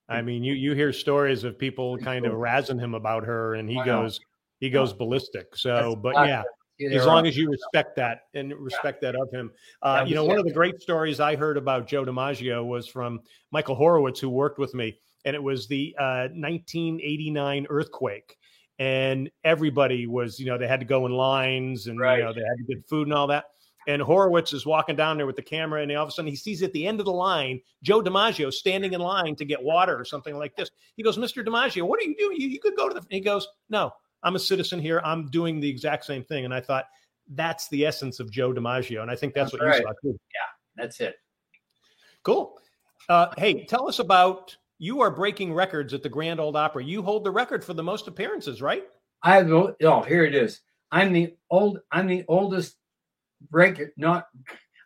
[0.09, 3.69] I mean, you you hear stories of people kind of razzing him about her, and
[3.69, 4.19] he goes
[4.59, 5.55] he goes ballistic.
[5.55, 6.43] So, but yeah,
[6.91, 9.51] as long as you respect that and respect that of him.
[9.81, 13.19] Uh, you know, one of the great stories I heard about Joe DiMaggio was from
[13.51, 18.37] Michael Horowitz, who worked with me, and it was the uh, 1989 earthquake.
[18.79, 22.19] And everybody was, you know, they had to go in lines and right.
[22.19, 23.45] you know they had to get food and all that.
[23.87, 26.35] And Horowitz is walking down there with the camera, and all of a sudden he
[26.35, 29.97] sees at the end of the line Joe DiMaggio standing in line to get water
[29.97, 30.69] or something like this.
[30.97, 31.43] He goes, "Mr.
[31.43, 32.39] DiMaggio, what are you doing?
[32.39, 33.91] You, you could go to the." he goes, "No,
[34.23, 35.01] I'm a citizen here.
[35.05, 36.85] I'm doing the exact same thing." And I thought
[37.29, 39.79] that's the essence of Joe DiMaggio, and I think that's, that's what right.
[39.79, 40.19] you saw too.
[40.33, 40.49] Yeah,
[40.83, 41.15] that's it.
[42.23, 42.59] Cool.
[43.07, 46.85] Uh, hey, tell us about you are breaking records at the Grand Ole Opry.
[46.85, 48.83] You hold the record for the most appearances, right?
[49.23, 50.61] I have, oh here it is.
[50.91, 51.79] I'm the old.
[51.91, 52.75] I'm the oldest
[53.51, 54.27] regular, not,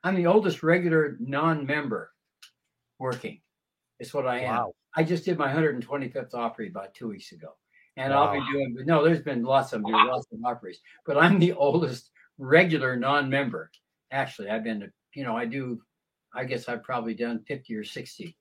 [0.04, 2.12] I'm the oldest regular non-member
[3.00, 3.42] working.
[4.00, 4.56] It's what I am.
[4.56, 4.76] Wow.
[4.96, 7.50] I just did my 125th Opry about two weeks ago.
[7.98, 8.28] And wow.
[8.28, 10.08] I'll be doing, no, there's been lots of wow.
[10.08, 13.70] lots of Opries, but I'm the oldest regular non-member.
[14.12, 15.82] Actually, I've been, to, you know, I do,
[16.34, 18.38] I guess I've probably done 50 or 60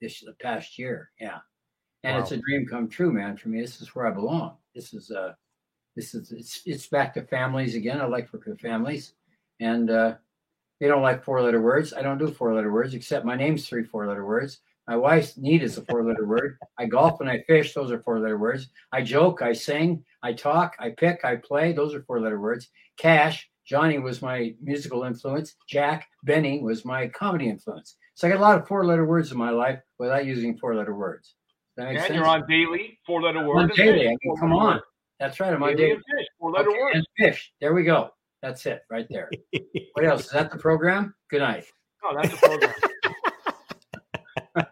[0.00, 1.10] this the past year.
[1.20, 1.38] Yeah,
[2.02, 2.22] and wow.
[2.22, 3.36] it's a dream come true, man.
[3.36, 4.56] For me, this is where I belong.
[4.74, 5.32] This is uh,
[5.96, 8.00] this is it's it's back to families again.
[8.00, 9.14] I like working with families,
[9.60, 10.14] and uh,
[10.80, 11.92] they don't like four letter words.
[11.92, 14.60] I don't do four letter words, except my name's three four letter words.
[14.88, 16.58] My wife's need is a four letter word.
[16.78, 17.74] I golf and I fish.
[17.74, 18.68] Those are four letter words.
[18.92, 21.72] I joke, I sing, I talk, I pick, I play.
[21.72, 22.68] Those are four letter words.
[22.96, 25.54] Cash, Johnny was my musical influence.
[25.68, 27.96] Jack, Benny was my comedy influence.
[28.14, 30.74] So I got a lot of four letter words in my life without using four
[30.74, 31.34] letter words.
[31.76, 32.14] That and sense?
[32.14, 33.72] you're on daily, four letter word.
[33.74, 34.08] daily.
[34.08, 34.80] I mean, come on.
[35.18, 35.52] That's right.
[35.52, 35.96] I'm on daily.
[35.96, 37.06] Fish, four letter okay, words.
[37.16, 37.52] fish.
[37.60, 38.10] There we go.
[38.42, 39.30] That's it right there.
[39.92, 40.24] what else?
[40.26, 41.14] Is that the program?
[41.28, 41.64] Good night.
[42.02, 42.74] Oh, that's the program.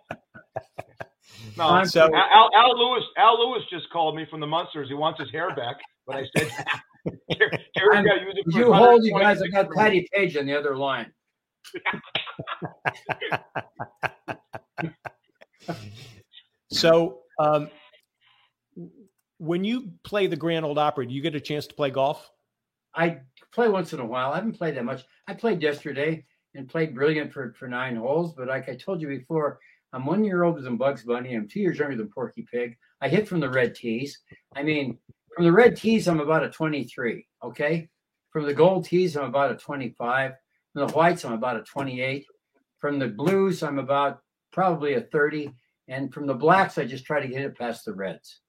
[1.56, 3.04] no, so, Al, Al, Lewis.
[3.18, 4.88] Al Lewis just called me from the Munsters.
[4.88, 5.76] He wants his hair back,
[6.06, 6.50] but I said,
[8.46, 9.42] "You hold, you guys.
[9.42, 11.12] I got Patti Page on the other line."
[16.70, 17.70] So, um,
[19.38, 22.30] when you play the Grand Ole Opry, do you get a chance to play golf?
[22.94, 23.18] I
[23.52, 24.32] play once in a while.
[24.32, 25.04] I haven't played that much.
[25.26, 26.24] I played yesterday
[26.54, 28.34] and played brilliant for, for nine holes.
[28.34, 29.58] But like I told you before,
[29.92, 31.34] I'm one year older than Bugs Bunny.
[31.34, 32.76] I'm two years younger than Porky Pig.
[33.00, 34.18] I hit from the red tees.
[34.54, 34.98] I mean,
[35.34, 37.26] from the red tees, I'm about a 23.
[37.44, 37.88] Okay.
[38.30, 40.32] From the gold tees, I'm about a 25.
[40.78, 42.24] From the whites, I'm about a 28.
[42.78, 44.20] From the blues, I'm about
[44.52, 45.52] probably a 30.
[45.88, 48.42] And from the blacks, I just try to get it past the reds.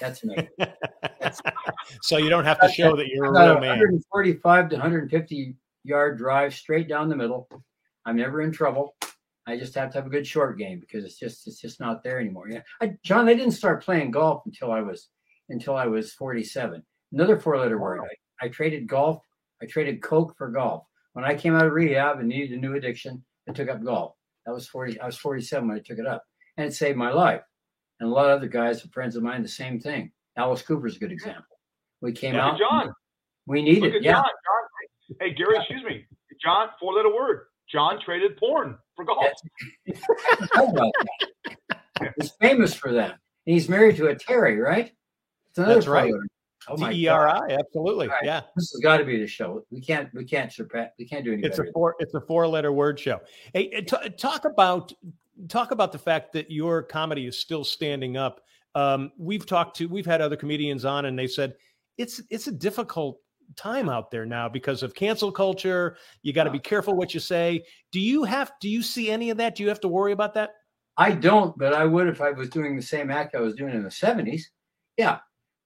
[0.00, 0.48] That's me.
[1.20, 1.42] That's,
[2.00, 3.80] so you don't have to show that you're a real man.
[3.80, 7.46] 145 to 150 yard drive straight down the middle.
[8.06, 8.94] I'm never in trouble.
[9.46, 12.02] I just have to have a good short game because it's just it's just not
[12.02, 12.48] there anymore.
[12.48, 15.10] Yeah, I, John, I didn't start playing golf until I was
[15.50, 16.82] until I was 47.
[17.12, 18.00] Another four letter word.
[18.00, 19.22] I, I traded golf.
[19.60, 20.84] I traded coke for golf.
[21.12, 24.14] When I came out of rehab and needed a new addiction, I took up golf.
[24.46, 25.00] That was 40.
[25.00, 26.24] I was 47 when I took it up,
[26.56, 27.42] and it saved my life
[28.02, 30.10] and a lot of other guys and friends of mine, the same thing.
[30.36, 31.56] Alice Cooper's a good example.
[32.00, 32.58] We came yeah, out.
[32.58, 32.92] John.
[33.46, 34.14] We needed, yeah.
[34.14, 35.18] John, John.
[35.20, 36.04] Hey, Gary, excuse me.
[36.42, 37.44] John, four letter word.
[37.70, 39.24] John traded porn for golf.
[42.16, 43.12] he's famous for that.
[43.46, 44.90] And he's married to a Terry, right?
[45.54, 46.12] That's right.
[46.68, 48.08] Oh my T-E-R-I, absolutely.
[48.08, 48.24] Right.
[48.24, 48.40] Yeah.
[48.56, 49.64] This has got to be the show.
[49.70, 51.50] We can't we can't surpass we can't do anything.
[51.50, 53.20] It's a four it's a four letter word show.
[53.52, 54.92] Hey, t- talk about
[55.48, 58.40] talk about the fact that your comedy is still standing up.
[58.74, 61.54] Um, we've talked to, we've had other comedians on, and they said
[61.98, 63.18] it's it's a difficult
[63.56, 65.96] time out there now because of cancel culture.
[66.22, 67.64] You got to be careful what you say.
[67.90, 68.52] Do you have?
[68.60, 69.56] Do you see any of that?
[69.56, 70.50] Do you have to worry about that?
[70.96, 73.74] I don't, but I would if I was doing the same act I was doing
[73.74, 74.50] in the seventies.
[74.96, 75.20] Yeah, I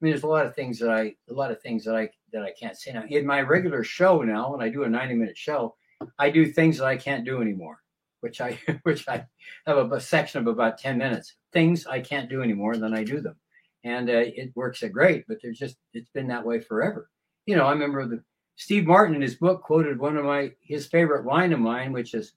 [0.07, 2.43] mean, there's a lot of things that I, a lot of things that I that
[2.43, 3.05] I can't say now.
[3.09, 5.75] In my regular show now, when I do a 90 minute show,
[6.19, 7.81] I do things that I can't do anymore
[8.21, 9.25] which I which I
[9.67, 11.35] have a, a, section of about 10 minutes.
[11.53, 13.37] Things I can't do anymore, then I do them.
[13.85, 17.09] And uh, it works great, but there's just it's been that way forever.
[17.47, 18.23] You know, I remember the
[18.57, 22.15] Steve Martin in his book quoted one of my his favorite line of mine, which
[22.15, 22.33] is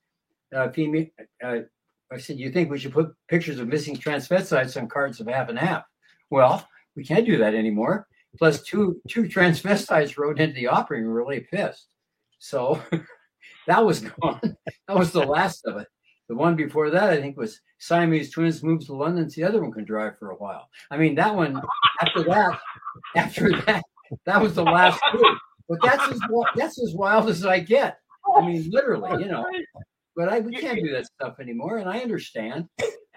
[0.56, 1.08] uh, female,
[1.44, 1.60] uh,
[2.12, 5.50] I said, "You think we should put pictures of missing transvestites on cards of half
[5.50, 5.86] and half?"
[6.30, 6.68] Well,
[7.00, 8.08] we can't do that anymore.
[8.38, 11.88] Plus, two two transvestites rode into the Opry and were really pissed.
[12.40, 12.82] So
[13.68, 14.58] that was gone.
[14.88, 15.88] that was the last of it.
[16.28, 19.30] The one before that, I think, was Siamese twins moves to London.
[19.30, 20.68] So the other one can drive for a while.
[20.92, 21.60] I mean, that one.
[22.02, 22.60] After that,
[23.16, 23.82] after that,
[24.26, 25.24] that was the last two.
[25.70, 26.20] But that's as
[26.56, 27.98] that's as wild as I get.
[28.36, 29.46] I mean, literally, you know.
[30.18, 32.68] But I we can't do that stuff anymore, and I understand.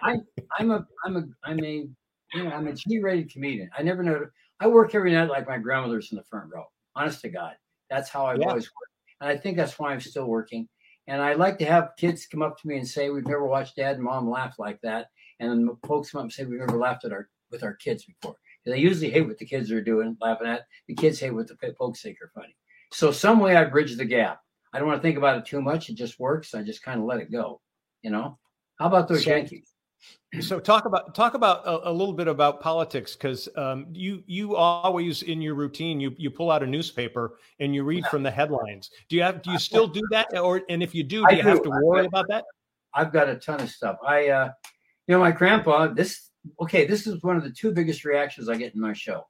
[0.01, 0.19] I
[0.57, 1.87] I'm a I'm a I'm a
[2.33, 3.69] you know I'm a G-rated comedian.
[3.77, 4.27] I never know.
[4.59, 6.65] I work every night like my grandmother's in the front row.
[6.95, 7.53] Honest to God,
[7.89, 8.49] that's how I've yeah.
[8.49, 8.91] always worked.
[9.21, 10.67] And I think that's why I'm still working.
[11.07, 13.75] And I like to have kids come up to me and say, "We've never watched
[13.75, 15.07] Dad and Mom laugh like that."
[15.39, 18.05] And then folks come up and say, "We've never laughed at our with our kids
[18.05, 20.65] before." They usually hate what the kids are doing, laughing at.
[20.87, 22.55] The kids hate what the folks think are funny.
[22.93, 24.39] So some way I bridge the gap.
[24.71, 25.89] I don't want to think about it too much.
[25.89, 26.53] It just works.
[26.53, 27.59] I just kind of let it go.
[28.01, 28.39] You know.
[28.79, 29.72] How about those so, Yankees?
[30.41, 34.55] So talk about talk about a, a little bit about politics because um, you you
[34.55, 38.31] always in your routine you you pull out a newspaper and you read from the
[38.31, 38.89] headlines.
[39.09, 41.43] Do you have do you still do that or and if you do, do you
[41.43, 41.47] do.
[41.47, 42.45] have to worry about that?
[42.93, 43.97] I've got a ton of stuff.
[44.05, 44.49] I uh,
[45.07, 45.87] you know my grandpa.
[45.87, 46.29] This
[46.61, 46.85] okay.
[46.85, 49.27] This is one of the two biggest reactions I get in my show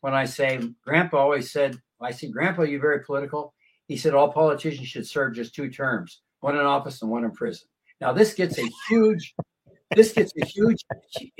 [0.00, 3.54] when I say grandpa always said I see grandpa you very political.
[3.88, 7.32] He said all politicians should serve just two terms, one in office and one in
[7.32, 7.66] prison.
[8.00, 9.34] Now this gets a huge
[9.94, 10.84] this gets a huge.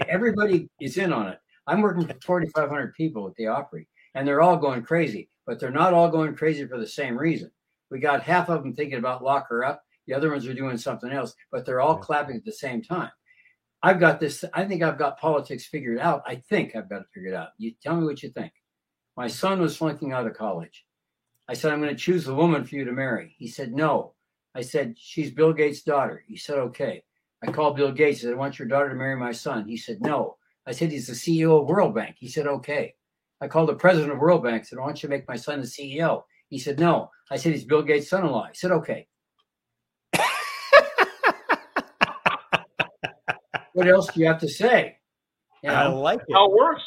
[0.09, 1.39] Everybody is in on it.
[1.67, 5.71] I'm working for 4,500 people at the Opry, and they're all going crazy, but they're
[5.71, 7.51] not all going crazy for the same reason.
[7.91, 9.83] We got half of them thinking about lock her up.
[10.07, 13.11] The other ones are doing something else, but they're all clapping at the same time.
[13.83, 14.45] I've got this.
[14.53, 16.23] I think I've got politics figured out.
[16.27, 17.49] I think I've got it figured out.
[17.59, 18.53] You tell me what you think.
[19.17, 20.85] My son was flunking out of college.
[21.49, 23.35] I said, I'm going to choose a woman for you to marry.
[23.39, 24.15] He said, No.
[24.55, 26.25] I said, She's Bill Gates' daughter.
[26.27, 27.05] He said, Okay.
[27.47, 28.21] I called Bill Gates.
[28.21, 29.69] I said, I want your daughter to marry my son.
[29.69, 30.37] He said, No.
[30.67, 32.17] I said, He's the CEO of World Bank.
[32.19, 32.95] He said, Okay.
[33.41, 34.63] I called the president of World Bank.
[34.63, 36.23] I said, I want you to make my son the CEO.
[36.49, 37.11] He said, No.
[37.31, 38.47] I said, He's Bill Gates' son in law.
[38.47, 39.07] He said, Okay.
[43.75, 44.97] what else do you have to say?
[45.63, 46.33] You I like it.
[46.33, 46.83] How it works.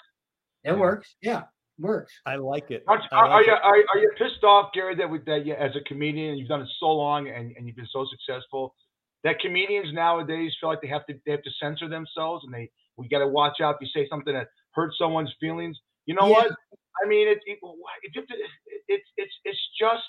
[0.64, 1.16] it works.
[1.22, 1.44] Yeah,
[1.80, 2.14] works.
[2.26, 2.84] I like it.
[2.88, 3.60] Are, I are, like you, it.
[3.64, 6.62] are, are you pissed off, Gary, that, we, that you, as a comedian, you've done
[6.62, 8.76] it so long and, and you've been so successful
[9.24, 12.70] that comedians nowadays feel like they have to they have to censor themselves and they
[12.98, 15.78] we got to watch out if you say something that hurts someone's feelings.
[16.06, 16.34] You know Yeah.
[16.34, 16.52] what?
[17.04, 18.50] I mean, it, it, it, it,
[18.88, 20.04] it's it's it's just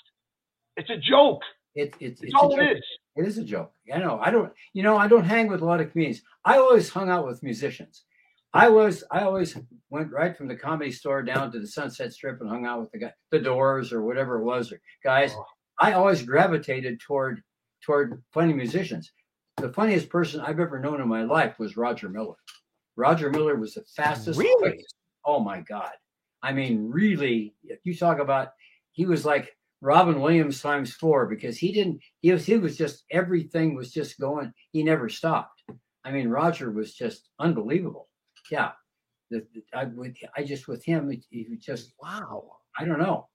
[0.77, 1.41] it's a joke.
[1.75, 2.59] It, it, It's it's all joke.
[2.61, 2.83] it is.
[3.15, 3.73] It is a joke.
[3.93, 4.19] I know.
[4.23, 4.51] I don't.
[4.73, 6.21] You know, I don't hang with a lot of comedians.
[6.45, 8.03] I always hung out with musicians.
[8.53, 9.03] I was.
[9.11, 9.55] I always
[9.91, 12.91] went right from the comedy store down to the Sunset Strip and hung out with
[12.91, 15.33] the guy, the Doors or whatever it was, or guys.
[15.35, 15.45] Oh.
[15.79, 17.43] I always gravitated toward
[17.89, 19.11] toward funny musicians.
[19.57, 22.35] The funniest person I've ever known in my life was Roger Miller.
[22.95, 24.37] Roger Miller was the fastest.
[24.39, 24.69] Really?
[24.71, 25.91] quickest- Oh my God!
[26.41, 28.49] I mean, really, if you talk about,
[28.93, 31.99] he was like Robin Williams times four because he didn't.
[32.21, 32.45] He was.
[32.45, 34.53] He was just everything was just going.
[34.71, 35.61] He never stopped.
[36.05, 38.07] I mean, Roger was just unbelievable.
[38.49, 38.71] Yeah,
[39.29, 42.43] the, the- I with I just with him, he was just Wow.
[42.79, 43.27] I don't know.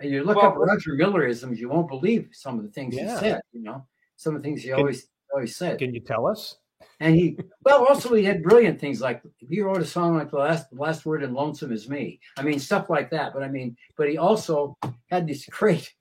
[0.00, 3.14] And you look Well, up Roger Millerisms, you won't believe some of the things Yeah.
[3.14, 3.40] he said.
[3.52, 3.86] You know,
[4.20, 5.78] some of the things he Can- always always said.
[5.78, 6.56] Can you tell us?
[7.02, 10.36] And he, well, also he had brilliant things like he wrote a song like the
[10.36, 13.32] last the last word in "Lonesome Is Me." I mean, stuff like that.
[13.32, 14.76] But I mean, but he also
[15.10, 15.94] had these great,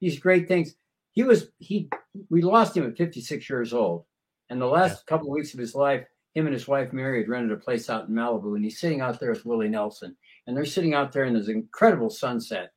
[0.00, 0.74] these great things.
[1.12, 1.88] He was he.
[2.30, 4.06] We lost him at 56 years old,
[4.50, 6.04] and the last couple of weeks of his life,
[6.34, 9.00] him and his wife Mary had rented a place out in Malibu, and he's sitting
[9.00, 10.16] out there with Willie Nelson,
[10.48, 12.72] and they're sitting out there in this incredible sunset.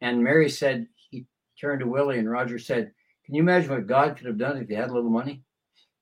[0.00, 1.26] And Mary said he
[1.60, 2.92] turned to Willie, and Roger said,
[3.28, 5.42] "Can you imagine what God could have done if he had a little money?"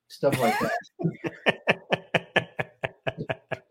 [0.07, 0.71] Stuff like that.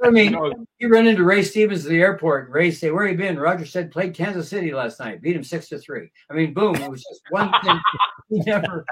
[0.02, 2.50] I mean, know, you run into Ray Stevens at the airport.
[2.50, 5.22] Ray say, "Where you been?" Roger said, "Played Kansas City last night.
[5.22, 6.10] Beat him six to three.
[6.30, 6.76] I mean, boom!
[6.76, 7.80] It was just one thing.
[8.28, 8.84] He never.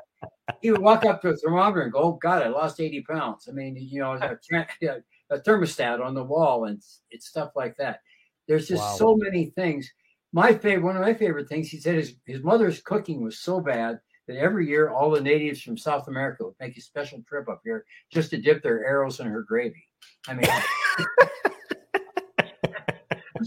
[0.62, 3.48] He would walk up to a thermometer and go, "Oh God, I lost eighty pounds."
[3.48, 4.68] I mean, you know, a, tra-
[5.30, 8.00] a thermostat on the wall and it's, it's stuff like that.
[8.48, 8.94] There's just Wow.
[8.96, 9.90] so many things.
[10.32, 13.60] My favorite, one of my favorite things, he said his his mother's cooking was so
[13.60, 17.48] bad that every year all the natives from South America would make a special trip
[17.48, 19.86] up here just to dip their arrows in her gravy.
[20.26, 20.46] I mean.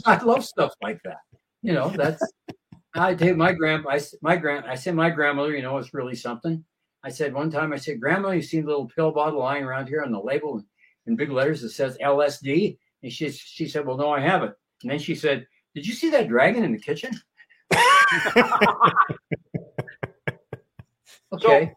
[0.06, 1.18] I love stuff like that.
[1.62, 2.22] You know, that's
[2.94, 6.16] I take my grand I my grand I said my grandmother, you know, it's really
[6.16, 6.64] something.
[7.04, 9.88] I said one time I said, Grandma, you see the little pill bottle lying around
[9.88, 10.64] here on the label
[11.06, 12.78] in big letters that says LSD?
[13.04, 14.54] And she she said, Well, no, I haven't.
[14.84, 17.12] And then she said, Did you see that dragon in the kitchen?
[21.34, 21.74] Okay.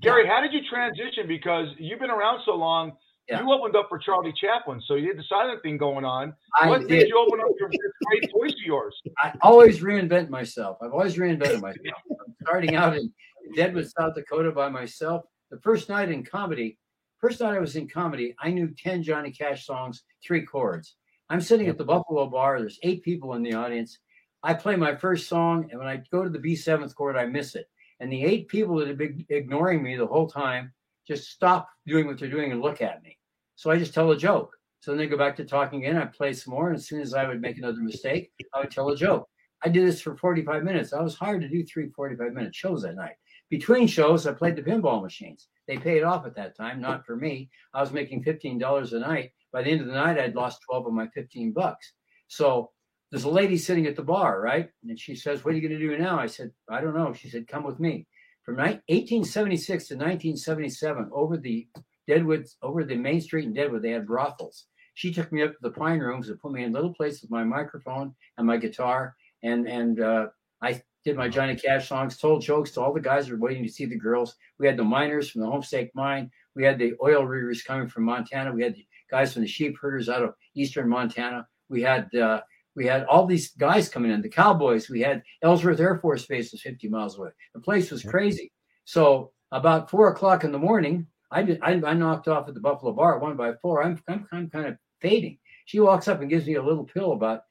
[0.00, 1.26] Gary, how did you transition?
[1.26, 2.92] Because you've been around so long.
[3.28, 3.40] Yeah.
[3.40, 6.34] You opened up for Charlie Chaplin, so you had the silent thing going on.
[6.60, 7.08] I what did.
[7.08, 7.70] you open up your
[8.04, 9.00] great voice of yours?
[9.18, 10.76] I always reinvent myself.
[10.82, 12.02] I've always reinvented myself.
[12.10, 13.10] I'm starting out in
[13.56, 15.24] Deadwood, South Dakota by myself.
[15.50, 16.78] The first night in comedy,
[17.18, 20.96] first night I was in comedy, I knew 10 Johnny Cash songs, three chords.
[21.30, 22.60] I'm sitting at the Buffalo Bar.
[22.60, 23.98] There's eight people in the audience.
[24.42, 27.24] I play my first song, and when I go to the B seventh chord, I
[27.24, 27.66] miss it.
[28.00, 30.72] And the eight people that have been ignoring me the whole time
[31.06, 33.18] just stop doing what they're doing and look at me.
[33.56, 34.56] So I just tell a joke.
[34.80, 35.96] So then they go back to talking again.
[35.96, 36.68] I play some more.
[36.68, 39.28] And as soon as I would make another mistake, I would tell a joke.
[39.64, 40.92] I did this for 45 minutes.
[40.92, 43.14] I was hired to do three 45 minute shows that night.
[43.48, 45.48] Between shows, I played the pinball machines.
[45.66, 47.48] They paid off at that time, not for me.
[47.72, 49.30] I was making $15 a night.
[49.52, 51.92] By the end of the night, I'd lost 12 of my 15 bucks.
[52.28, 52.72] So
[53.14, 54.68] there's a lady sitting at the bar, right?
[54.88, 56.18] And she says, What are you going to do now?
[56.18, 57.12] I said, I don't know.
[57.12, 58.08] She said, Come with me.
[58.42, 61.68] From 1876 to 1977, over the
[62.08, 64.64] Deadwood, over the main street in Deadwood, they had brothels.
[64.94, 67.22] She took me up to the Pine Rooms and put me in a little place
[67.22, 70.26] with my microphone and my guitar, and and uh,
[70.60, 73.62] I did my Johnny Cash songs, told jokes to all the guys who were waiting
[73.62, 74.34] to see the girls.
[74.58, 76.32] We had the miners from the Homestake Mine.
[76.56, 78.52] We had the oil riggers coming from Montana.
[78.52, 81.46] We had the guys from the sheep herders out of eastern Montana.
[81.68, 82.40] We had uh,
[82.76, 84.88] we had all these guys coming in, the cowboys.
[84.88, 87.30] We had Ellsworth Air Force Base was 50 miles away.
[87.54, 88.52] The place was crazy.
[88.84, 92.60] So about four o'clock in the morning, I did, I, I knocked off at the
[92.60, 93.82] Buffalo Bar one by four.
[93.82, 95.38] I'm, I'm, I'm kind of fading.
[95.66, 97.42] She walks up and gives me a little pill about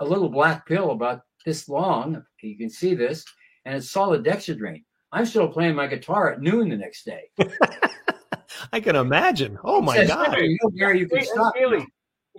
[0.00, 2.22] a little black pill about this long.
[2.42, 3.24] You can see this,
[3.64, 4.84] and it's solid dexedrine.
[5.12, 7.30] I'm still playing my guitar at noon the next day.
[8.72, 9.58] I can imagine.
[9.64, 10.34] Oh my Says, god!
[10.34, 11.56] "Hey, you Gary, you can stop.
[11.56, 11.86] Haley,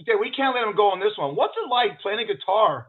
[0.02, 1.36] okay, we can't let him go on this one.
[1.36, 2.88] What's it like playing a guitar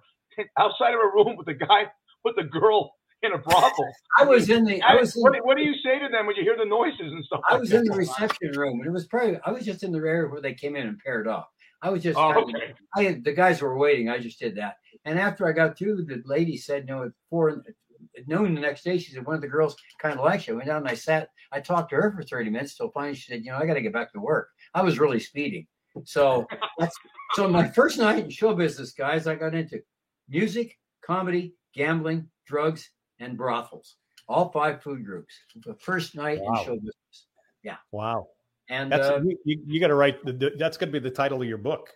[0.58, 1.86] outside of a room with a guy
[2.24, 3.88] with a girl in a brothel?
[4.18, 6.26] I was in the I was in, what, do- what do you say to them
[6.26, 7.40] when you hear the noises and stuff?
[7.48, 7.78] I like was that?
[7.78, 10.40] in the reception room, and it was probably I was just in the area where
[10.40, 11.46] they came in and paired off.
[11.80, 12.74] I was just Oh, okay.
[12.96, 14.08] I the guys were waiting.
[14.08, 17.50] I just did that, and after I got through, the lady said, "No, at four
[17.50, 20.54] at noon the next day." She said one of the girls kind of likes you.
[20.54, 21.28] I went down and I sat.
[21.52, 23.74] I talked to her for thirty minutes till finally she said, "You know, I got
[23.74, 25.66] to get back to work." I was really speeding,
[26.04, 26.46] so
[26.78, 26.96] that's
[27.34, 29.26] so my first night in show business, guys.
[29.26, 29.80] I got into
[30.28, 33.96] music, comedy, gambling, drugs, and brothels.
[34.28, 35.34] All five food groups.
[35.64, 36.58] The first night Wow.
[36.60, 37.26] in show business,
[37.62, 37.76] Yeah.
[37.92, 38.28] Wow,
[38.68, 40.24] and that's uh, you, you, you got to write.
[40.24, 41.90] The, the- that's going to be the title of your book.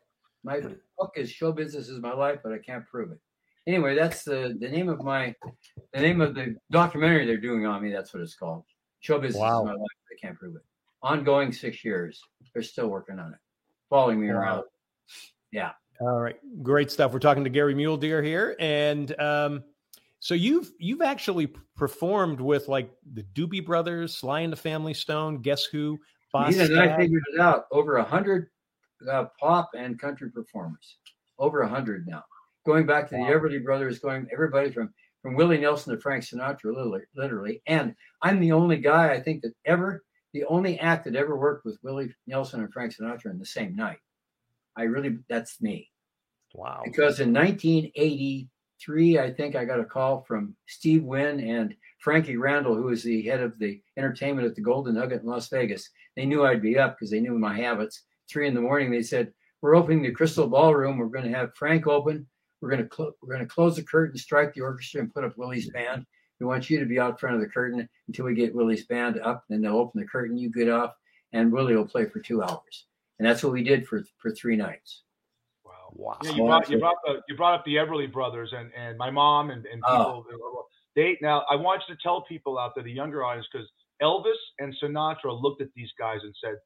[0.45, 0.61] My
[0.99, 3.19] book is "Show Business Is My Life," but I can't prove it.
[3.67, 5.35] Anyway, that's the the name of my
[5.93, 7.93] the name of the documentary they're doing on me.
[7.93, 8.65] That's what it's called.
[9.01, 9.61] Show Business Wow.
[9.61, 9.81] Is My Life.
[10.13, 10.63] I can't prove it.
[11.03, 12.21] Ongoing six years.
[12.55, 13.39] They're still working on it,
[13.93, 14.41] following me Wow.
[14.41, 14.65] around.
[15.53, 15.73] Yeah.
[16.01, 17.13] All right, great stuff.
[17.13, 19.63] We're talking to Gary Mule Deer here, and um,
[20.19, 25.43] so you've you've actually performed with like the Doobie Brothers, Sly and the Family Stone,
[25.43, 25.99] Guess Who,
[26.33, 27.67] Boss Even I figured it out.
[27.71, 28.49] Over a hundred
[29.09, 30.97] uh, pop and country performers.
[31.39, 32.25] Over a hundred now.
[32.65, 36.75] Going back to the Everly Brothers, going everybody from from Willie Nelson to Frank Sinatra,
[36.75, 37.63] literally, literally.
[37.67, 40.03] And I'm the only guy I think that ever,
[40.33, 43.77] the only act that ever worked with Willie Nelson and Frank Sinatra in the same
[43.77, 43.99] night.
[44.77, 45.91] I really, that's me.
[46.55, 46.83] Wow.
[46.85, 52.75] Because in 1983, I think I got a call from Steve Wynn and Frankie Randall,
[52.75, 55.89] who was the head of the entertainment at the Golden Nugget in Las Vegas.
[56.17, 58.03] They knew I'd be up because they knew my habits.
[58.29, 60.99] Three in the morning, they said, "We're opening the Crystal Ballroom.
[60.99, 62.27] We're going to have Frank open.
[62.61, 65.25] We're going to cl- we're going to close the curtain, strike the orchestra, and put
[65.25, 66.07] up Willie's band.
[66.43, 69.21] We want you to be out front of the curtain until we get Willie's band
[69.21, 69.45] up.
[69.49, 70.37] Then they'll open the curtain.
[70.37, 70.93] You get off,
[71.33, 72.87] and Willie will play for two hours.
[73.21, 75.03] And that's what we did for for three nights.
[75.65, 75.93] Wow.
[75.93, 76.19] Wow.
[76.25, 79.09] Yeah, you brought you brought the, you brought up the Everly Brothers and and my
[79.09, 80.25] mom and and people.
[80.27, 80.27] Oh.
[80.29, 80.67] people.
[80.97, 83.69] They now I want you to tell people out there, the younger audience, because
[84.03, 86.57] Elvis and Sinatra looked at these guys and said,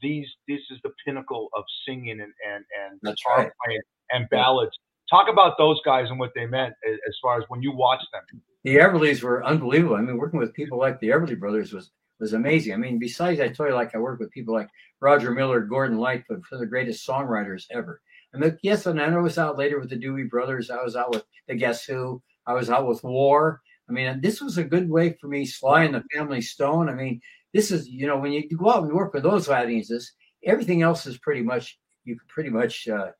[0.00, 3.52] "These this is the pinnacle of singing and and and guitar right.
[3.62, 3.82] playing
[4.12, 4.72] and ballads."
[5.08, 8.42] Talk about those guys and what they meant as far as when you watched them.
[8.64, 9.96] the Everlys were unbelievable.
[9.96, 12.72] I mean, working with people like the Everly Brothers was was amazing.
[12.72, 14.68] I mean, besides, I told you, like I worked with people like
[15.00, 18.00] Roger Miller, Gordon Lightfoot, for the greatest songwriters ever.
[18.34, 20.70] I mean, yes, and I was out later with the Doobie Brothers.
[20.70, 22.22] I was out with the Guess Who.
[22.46, 23.60] I was out with War.
[23.88, 25.44] I mean, this was a good way for me.
[25.44, 26.88] Sly and the Family Stone.
[26.88, 27.20] I mean,
[27.52, 30.12] this is you know when you go out and work with those audiences,
[30.44, 33.10] everything else is pretty much you can pretty much uh,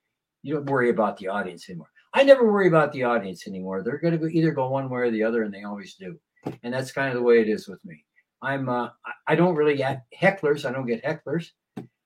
[0.43, 1.91] you don't worry about the audience anymore.
[2.15, 3.83] I never worry about the audience anymore.
[3.83, 6.19] They're going to go, either go one way or the other, and they always do.
[6.63, 8.05] And that's kind of the way it is with me.
[8.43, 10.65] I'm uh, I- I don't really get hecklers.
[10.65, 11.51] I don't get hecklers.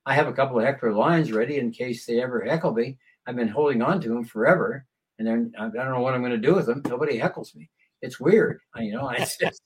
[0.07, 2.97] I have a couple of heckler lines ready in case they ever heckle me.
[3.27, 4.87] I've been holding on to them forever,
[5.19, 6.83] and then I I don't know what I'm going to do with them.
[6.87, 7.69] Nobody heckles me.
[8.01, 9.13] It's weird, I- you know.
[9.19, 9.63] Just,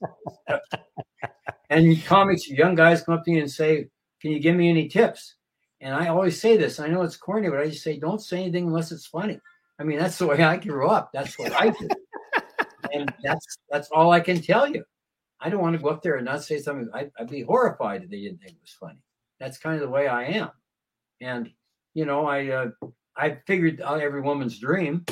[1.70, 3.88] and comics, young guys come up to me and say,
[4.20, 5.36] "Can you give me any tips?"
[5.84, 6.80] And I always say this.
[6.80, 9.38] I know it's corny, but I just say, "Don't say anything unless it's funny."
[9.78, 11.10] I mean, that's the way I grew up.
[11.12, 11.88] That's what I do,
[12.94, 14.82] and that's that's all I can tell you.
[15.40, 16.88] I don't want to go up there and not say something.
[16.94, 18.98] I, I'd be horrified if they didn't think it was funny.
[19.38, 20.50] That's kind of the way I am,
[21.20, 21.50] and
[21.92, 22.70] you know, I uh,
[23.14, 25.04] I figured out every woman's dream.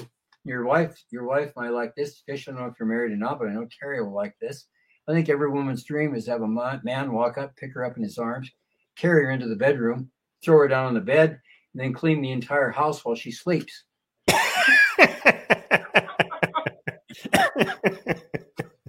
[0.45, 2.23] Your wife, your wife might like this.
[2.25, 4.35] Fish, I don't know if you're married or not, but I know Terry will like
[4.41, 4.65] this.
[5.07, 7.99] I think every woman's dream is to have a man walk up, pick her up
[7.99, 8.51] in his arms,
[8.97, 10.11] carry her into the bedroom,
[10.43, 11.41] throw her down on the bed,
[11.75, 13.85] and then clean the entire house while she sleeps.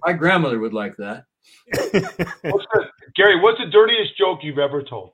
[0.06, 1.26] My grandmother would like that.
[1.72, 2.86] What's the,
[3.16, 5.12] Gary, what's the dirtiest joke you've ever told?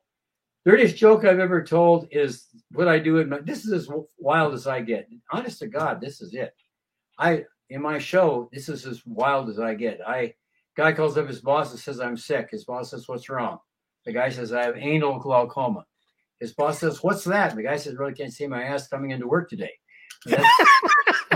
[0.65, 3.39] Dirtiest joke I've ever told is what I do in my.
[3.39, 5.07] This is as wild as I get.
[5.31, 6.53] Honest to God, this is it.
[7.17, 9.99] I in my show, this is as wild as I get.
[10.05, 10.33] I
[10.75, 12.49] guy calls up his boss and says I'm sick.
[12.51, 13.59] His boss says, "What's wrong?"
[14.05, 15.85] The guy says, "I have anal glaucoma."
[16.39, 19.27] His boss says, "What's that?" The guy says, "Really can't see my ass coming into
[19.27, 19.73] work today."
[20.25, 20.47] That's,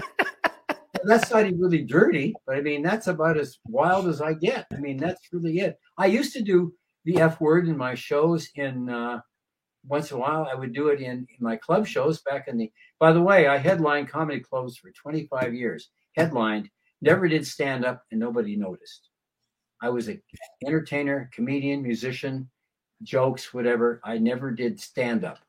[1.04, 4.68] that's not even really dirty, but I mean that's about as wild as I get.
[4.72, 5.78] I mean that's really it.
[5.98, 6.74] I used to do
[7.06, 9.20] the F word in my shows in uh,
[9.86, 10.48] once in a while.
[10.50, 12.72] I would do it in, in my club shows back in the.
[13.00, 15.90] By the way, I headlined comedy clubs for 25 years.
[16.16, 16.70] Headlined,
[17.02, 19.10] never did stand up, and nobody noticed.
[19.82, 20.20] I was a
[20.66, 22.50] entertainer, comedian, musician,
[23.04, 24.02] jokes, whatever.
[24.04, 25.40] I never did stand up,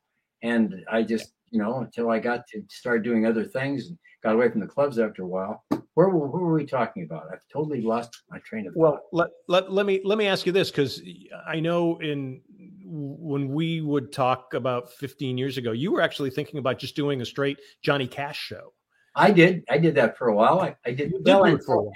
[0.42, 4.34] and I just you know until I got to start doing other things and got
[4.34, 5.64] away from the clubs after a while.
[5.94, 7.28] Where, were- who were we talking about?
[7.32, 8.80] I've totally lost my train of thought.
[8.80, 11.00] Well, let, let, let me let me ask you this because
[11.46, 12.40] I know in
[12.86, 17.20] when we would talk about 15 years ago, you were actually thinking about just doing
[17.20, 18.72] a straight Johnny Cash show.
[19.16, 19.64] I did.
[19.70, 20.60] I did that for a while.
[20.60, 21.12] I, I did.
[21.12, 21.92] You did well, do and- it for a while.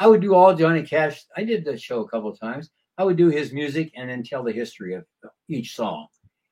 [0.00, 1.24] I would do all Johnny Cash.
[1.36, 2.70] I did the show a couple of times.
[2.98, 5.04] I would do his music and then tell the history of
[5.48, 6.08] each song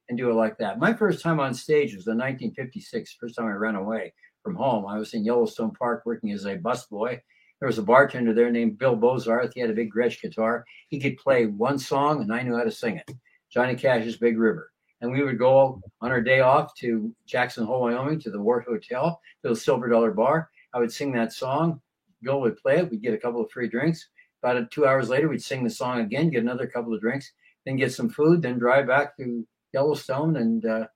[0.08, 0.78] and do it like that.
[0.78, 3.16] My first time on stage was in 1956.
[3.20, 4.86] First time I ran away from home.
[4.86, 7.18] I was in Yellowstone Park working as a busboy.
[7.58, 9.54] There was a bartender there named Bill Bozarth.
[9.54, 10.64] He had a big Gretsch guitar.
[10.88, 13.10] He could play one song and I knew how to sing it.
[13.50, 14.70] Johnny Cash's Big River.
[15.00, 18.66] And we would go on our day off to Jackson Hole, Wyoming, to the Wort
[18.68, 20.48] Hotel, to the Silver Dollar Bar.
[20.72, 21.80] I would sing that song.
[22.22, 22.90] Bill would play it.
[22.90, 24.08] We'd get a couple of free drinks.
[24.42, 27.32] About two hours later, we'd sing the song again, get another couple of drinks,
[27.64, 30.36] then get some food, then drive back to Yellowstone.
[30.36, 30.86] And uh,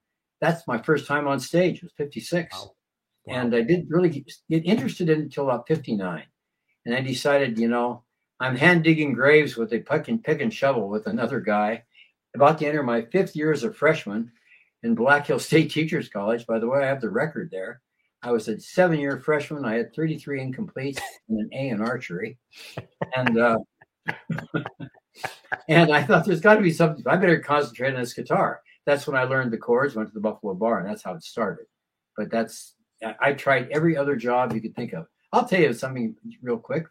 [0.41, 1.78] that's my first time on stage.
[1.78, 2.55] It was 56.
[2.55, 2.72] Wow.
[3.28, 6.24] And I didn't really get, get interested in it until about 59.
[6.86, 8.05] And I decided, you know,
[8.41, 11.84] I'm hand digging graves with a pick and pick and shovel with another guy.
[12.34, 14.32] About to enter my fifth year as a freshman
[14.82, 16.47] in Black Hill State Teachers College.
[16.47, 17.82] By the way, I have the record there.
[18.22, 19.64] I was a seven year freshman.
[19.64, 22.38] I had 33 incompletes and an A in archery.
[23.16, 23.58] And uh,
[25.68, 27.04] and I thought there's got to be something.
[27.06, 28.60] I better concentrate on this guitar.
[28.86, 31.22] That's when I learned the chords, went to the Buffalo Bar, and that's how it
[31.22, 31.66] started.
[32.16, 32.74] But that's
[33.20, 35.06] I tried every other job you could think of.
[35.32, 36.86] I'll tell you something real quick.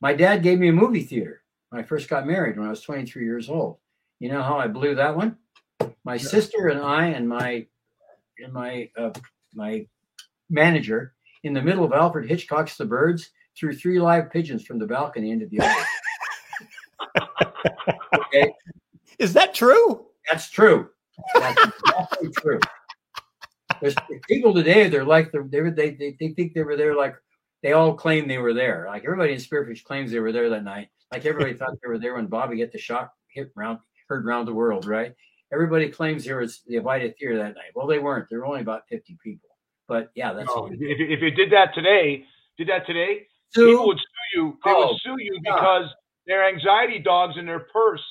[0.00, 2.80] My dad gave me a movie theater when I first got married when I was
[2.80, 3.78] 23 years old.
[4.18, 5.36] You know how I blew that one?
[6.04, 7.66] My sister and I and my
[8.42, 9.10] and my uh,
[9.54, 9.86] my
[10.52, 14.86] manager in the middle of Alfred Hitchcock's The Birds threw three live pigeons from the
[14.86, 15.88] balcony into the audience.
[18.14, 18.52] okay,
[19.18, 20.06] Is that true?
[20.30, 20.88] that's true.
[21.34, 22.60] That's exactly true.
[23.80, 23.96] There's
[24.28, 24.88] people today.
[24.88, 26.94] They're like they're, they they they think they were there.
[26.94, 27.16] Like
[27.62, 28.86] they all claim they were there.
[28.88, 30.88] Like everybody in Spearfish claims they were there that night.
[31.12, 33.78] Like everybody thought they were there when Bobby hit the shot hit round
[34.08, 34.86] heard round the world.
[34.86, 35.14] Right?
[35.52, 37.72] Everybody claims there was the Avida Theater that night.
[37.74, 38.28] Well, they weren't.
[38.30, 39.50] There were only about fifty people.
[39.92, 42.24] But yeah, that's No, if, you- if you did that today,
[42.56, 44.58] did that today, Sue, people would sue you.
[44.64, 45.54] They Oh, would sue you God.
[45.54, 45.86] because
[46.26, 48.02] their anxiety dogs in their purse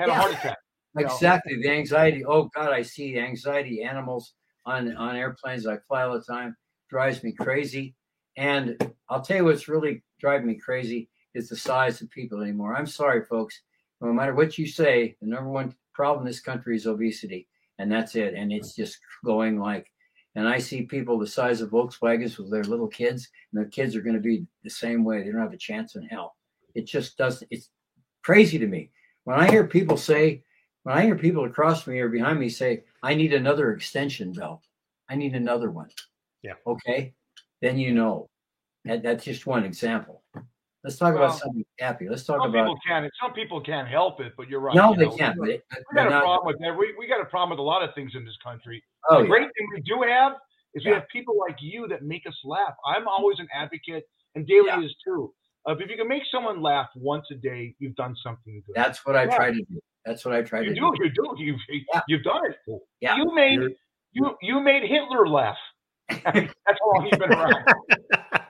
[0.00, 0.14] had Yeah.
[0.16, 0.58] a heart attack.
[0.98, 1.62] Exactly.
[1.62, 2.24] The anxiety.
[2.24, 4.34] Oh God, I see anxiety animals
[4.66, 5.64] on on airplanes.
[5.64, 6.56] I fly all the time.
[6.90, 7.94] Drives me crazy.
[8.36, 8.64] And
[9.08, 12.74] I'll tell you what's really driving me crazy is the size of people anymore.
[12.74, 13.62] I'm sorry, folks.
[14.00, 17.46] No matter what you say, the number one problem in this country is obesity,
[17.78, 18.34] and that's it.
[18.34, 19.86] And it's just going like.
[20.38, 23.96] And I see people the size of Volkswagens with their little kids, and their kids
[23.96, 25.20] are going to be the same way.
[25.24, 26.36] They don't have a chance in hell.
[26.76, 27.48] It just doesn't.
[27.50, 27.70] It's
[28.22, 28.92] crazy to me
[29.24, 30.44] when I hear people say,
[30.84, 34.32] when I hear people across from me or behind me say, I need another extension
[34.32, 34.62] belt,
[35.10, 35.88] I need another one.
[36.42, 36.54] Yeah.
[36.68, 37.14] Okay.
[37.60, 38.28] Then you know.
[38.84, 40.22] That, that's just one example.
[40.84, 42.08] Let's talk Well, about something happy.
[42.08, 42.66] Let's talk Some about.
[42.66, 43.10] people can't.
[43.20, 44.74] Some people can't help it, but you're right.
[44.76, 45.16] no, you they know.
[45.16, 45.36] can't.
[45.36, 45.60] But, We
[45.94, 46.78] got a problem with that.
[46.78, 48.82] We, we got a problem with a lot of things in this country.
[49.08, 49.28] Oh, the yeah.
[49.28, 50.32] great thing we do have
[50.74, 52.74] is we have people like you that make us laugh.
[52.86, 53.08] I'm mm-hmm.
[53.08, 54.04] always an advocate,
[54.34, 54.82] and Daly Yeah.
[54.82, 55.32] is too.
[55.66, 58.74] Of if you can make someone laugh once a day, you've done something good.
[58.74, 59.36] That's what I Yeah.
[59.36, 59.80] try to do.
[60.04, 61.04] That's what I try you to do, do.
[61.04, 62.00] you do, you've Yeah.
[62.08, 62.58] you've done it.
[63.00, 63.16] Yeah.
[63.16, 63.74] You made You're-
[64.12, 65.58] you you made Hitler laugh.
[66.08, 67.54] That's how long you've been around.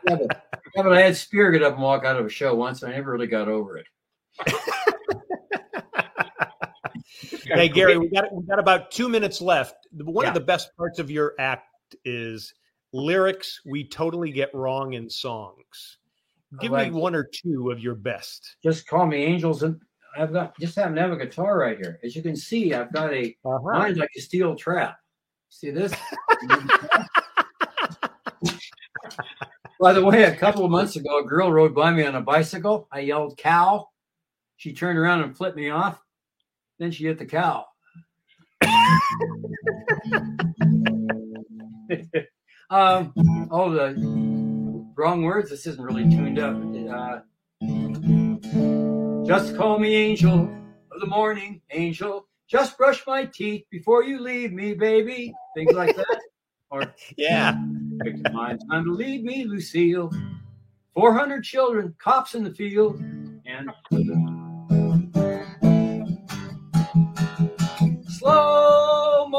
[0.09, 0.45] Yeah, but,
[0.77, 2.93] yeah, but I had Speer get up and walk out of a show once, and
[2.93, 3.87] I never really got over it.
[7.45, 9.89] Hey Gary, we got we got about two minutes left.
[9.93, 10.29] One Yeah.
[10.29, 11.67] of the best parts of your act
[12.05, 12.55] is
[12.93, 15.99] lyrics we totally get wrong in songs.
[16.61, 18.57] Give like me one or two of your best.
[18.63, 19.81] Just call me angels, and
[20.17, 22.01] I've got just happen to have a guitar right here.
[22.03, 23.79] As you can see, I've got a Uh-huh.
[23.79, 24.99] Mine's like a steel trap.
[25.51, 25.93] See this?
[29.81, 32.21] by the way, a couple of months ago, a girl rode by me on a
[32.21, 32.89] bicycle.
[32.93, 33.89] I yelled cow.
[34.57, 36.03] She turned around and flipped me off.
[36.79, 37.67] Then she hit the cow.
[42.71, 43.13] um,
[43.51, 43.95] oh, the
[44.97, 45.51] wrong words.
[45.51, 46.57] This isn't really tuned up.
[46.91, 47.21] Uh,
[49.27, 50.51] just call me angel
[50.93, 52.29] of the morning, angel.
[52.49, 55.35] Just brush my teeth before you leave me, baby.
[55.57, 56.07] Things like that.
[56.71, 56.83] Or
[57.17, 57.53] Yeah.
[58.31, 60.13] my time to leave me, Lucille.
[60.93, 63.71] 400 children, cops in the field, and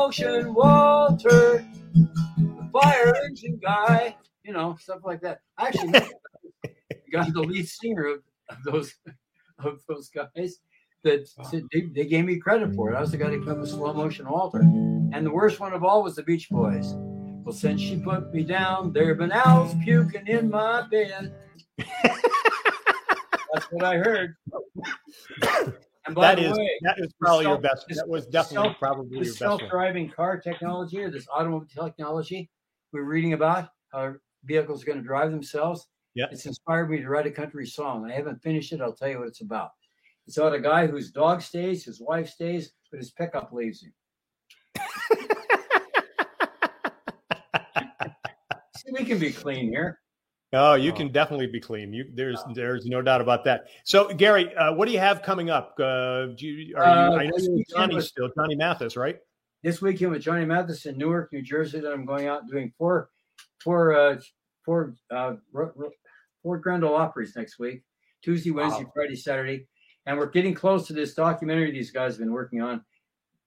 [0.09, 5.41] motion Walter, the fire engine guy, you know, stuff like that.
[5.55, 5.91] I actually
[7.11, 8.95] got the lead singer of, of those
[9.59, 10.61] of those guys
[11.03, 11.27] that
[11.71, 12.95] they, they gave me credit for it.
[12.95, 14.61] I was the guy that came up with slow motion Walter.
[14.61, 16.93] And the worst one of all was the Beach Boys.
[16.95, 21.35] Well, since she put me down, there have been owls puking in my bed.
[22.03, 24.35] That's what I heard.
[26.09, 27.85] And by That the is way, that is probably your best.
[27.89, 32.49] That was definitely self- probably your best self-driving car technology or this automobile technology
[32.91, 35.87] we're reading about how vehicles are going to drive themselves.
[36.15, 36.25] Yeah.
[36.31, 38.09] it's inspired me to write a country song.
[38.09, 39.69] I haven't finished it i'll tell you what it's about.
[40.25, 43.93] It's about a guy whose dog stays his wife stays but his pickup leaves him.
[48.77, 49.99] See, we can be clean here
[50.51, 50.95] Oh, you Oh.
[50.95, 51.93] can definitely be clean.
[51.93, 53.67] You there's there's no doubt about that.
[53.83, 55.75] So, Gary, uh, what do you have coming up?
[55.79, 58.55] Uh, do you, are Uh, you, I know this you're with Johnny was- still, Johnny
[58.55, 59.19] Mathis, right?
[59.61, 61.79] this weekend with Johnny Mathis in Newark, New Jersey.
[61.81, 63.09] That I'm going out doing four,
[63.61, 64.19] four, uh,
[64.65, 65.91] four, uh, ro- ro-
[66.41, 67.83] four Grand Ole Opries next week.
[68.23, 68.91] Tuesday, Wednesday, Wow.
[68.95, 69.67] Friday, Saturday,
[70.05, 72.83] and we're getting close to this documentary these guys have been working on.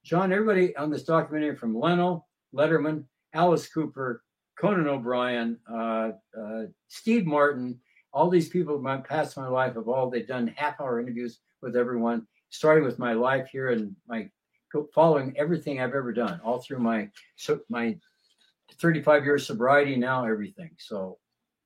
[0.04, 4.22] John, everybody on this documentary from Leno, Letterman, Alice Cooper,
[4.58, 7.78] Conan O'Brien, uh, uh, Steve Martin,
[8.12, 11.76] all these people my past my life have all they've done half hour interviews with
[11.76, 14.28] everyone, starting with my life here and my
[14.94, 17.96] following everything I've ever done, all through my so my
[18.80, 20.70] 35 years sobriety now, everything.
[20.78, 21.18] So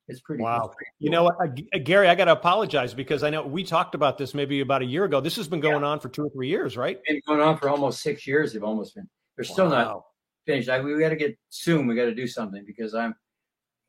[0.09, 0.43] it's pretty.
[0.43, 0.66] Wow.
[0.66, 2.09] it's pretty You know what, uh, Gary?
[2.09, 5.05] I got to apologize because I know we talked about this maybe about a year
[5.05, 5.20] ago.
[5.20, 7.01] This has been going on for two or three years, right?
[7.07, 8.53] been going on for almost six years.
[8.53, 9.09] They've almost been.
[9.37, 10.05] They're still not Wow.
[10.47, 10.69] Finished.
[10.69, 11.87] I, we got to get soon.
[11.87, 13.15] We got to do something because I'm,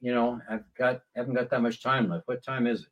[0.01, 2.28] you know, I've got haven't got that much time left.
[2.28, 2.89] What time is it?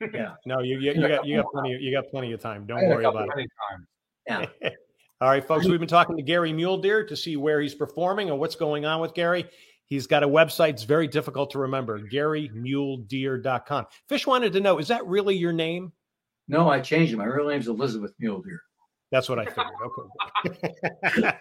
[0.14, 0.34] Yeah.
[0.46, 2.66] No, you you, you got you got plenty you got plenty of time.
[2.66, 3.48] Don't I got a worry about it.
[4.28, 4.48] Anytime.
[4.62, 4.70] Yeah.
[5.20, 8.30] All right, folks, we've been talking to Gary Mule Deer to see where he's performing
[8.30, 9.46] and what's going on with Gary.
[9.86, 10.70] He's got a website.
[10.70, 11.98] It's very difficult to remember.
[11.98, 13.86] GaryMuledeer.com.
[14.08, 15.92] Fish wanted to know, is that really your name?
[16.46, 17.16] No, I changed it.
[17.16, 18.60] My real name's Elizabeth Mule Deer.
[19.10, 19.44] That's what I
[20.44, 20.76] figured.
[21.16, 21.32] Okay.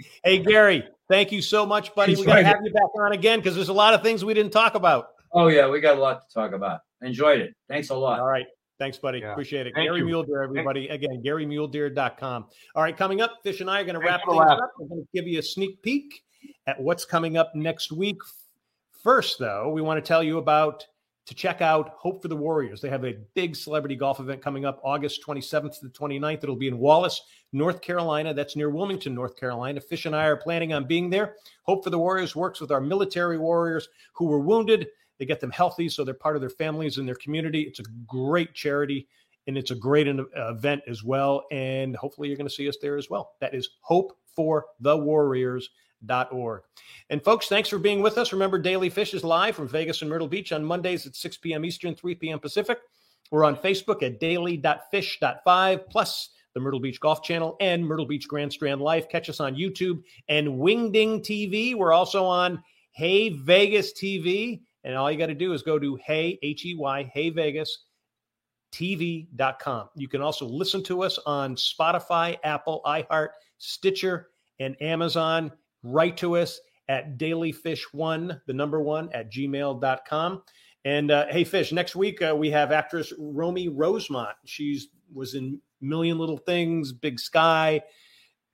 [0.24, 2.14] hey, Gary, thank you so much, buddy.
[2.14, 4.34] We got to have you back on again because there's a lot of things we
[4.34, 5.08] didn't talk about.
[5.32, 6.80] Oh yeah, we got a lot to talk about.
[7.02, 7.54] Enjoyed it.
[7.68, 8.20] Thanks a lot.
[8.20, 8.46] All right.
[8.78, 9.20] Thanks, buddy.
[9.20, 9.32] Yeah.
[9.32, 9.72] Appreciate it.
[9.74, 10.06] Thank Gary you.
[10.06, 10.88] Mule Deer, everybody.
[10.88, 12.46] Again, GaryMuledeer.com.
[12.74, 14.72] All right, coming up, Fish and I are going to wrap for things up.
[14.78, 16.22] We're going to give you a sneak peek
[16.66, 18.18] at what's coming up next week.
[19.02, 20.86] First, though, we want to tell you about
[21.26, 22.80] to check out Hope for the Warriors.
[22.80, 26.44] They have a big celebrity golf event coming up August 27th to the 29th.
[26.44, 27.20] It'll be in Wallace,
[27.52, 28.32] North Carolina.
[28.32, 29.80] That's near Wilmington, North Carolina.
[29.80, 31.34] Fish and I are planning on being there.
[31.62, 34.86] Hope for the Warriors works with our military warriors who were wounded.
[35.18, 37.62] They get them healthy so they're part of their families and their community.
[37.62, 39.08] It's a great charity
[39.48, 41.44] and it's a great uh, event as well.
[41.50, 43.32] And hopefully you're going to see us there as well.
[43.40, 43.68] That is
[46.04, 46.62] hopeforthewarriors.org.
[47.10, 48.32] And folks, thanks for being with us.
[48.32, 51.64] Remember, Daily Fish is live from Vegas and Myrtle Beach on Mondays at 6 p.m.
[51.64, 52.38] Eastern, 3 p.m.
[52.38, 52.78] Pacific.
[53.30, 58.52] We're on Facebook at daily.fish.5 plus the Myrtle Beach Golf Channel and Myrtle Beach Grand
[58.52, 59.08] Strand Live.
[59.08, 61.74] Catch us on YouTube and Wingding TV.
[61.74, 64.62] We're also on Hey Vegas TV.
[64.84, 67.84] And all you got to do is go to Hey, H E Y, Hey Vegas
[68.72, 69.88] TV.com.
[69.96, 74.28] You can also listen to us on Spotify, Apple, iHeart, Stitcher,
[74.60, 75.52] and Amazon.
[75.86, 80.42] Write to us at dailyfish1, the number one, at gmail.com.
[80.84, 84.36] And uh, hey, Fish, next week uh, we have actress Romy Rosemont.
[84.44, 87.82] She's was in Million Little Things, Big Sky,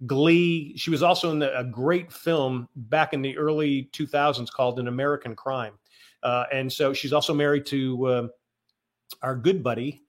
[0.06, 0.76] Glee.
[0.76, 4.88] She was also in the, a great film back in the early 2000s called An
[4.88, 5.74] American Crime.
[6.22, 8.28] Uh, and so she's also married to uh,
[9.22, 10.02] our good buddy,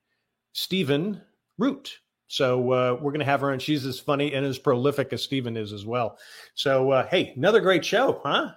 [0.54, 1.22] Stephen
[1.58, 2.00] Root.
[2.28, 5.22] So uh, we're going to have her, and she's as funny and as prolific as
[5.24, 6.18] Stephen is as well.
[6.56, 8.52] So, uh, hey, another great show, huh?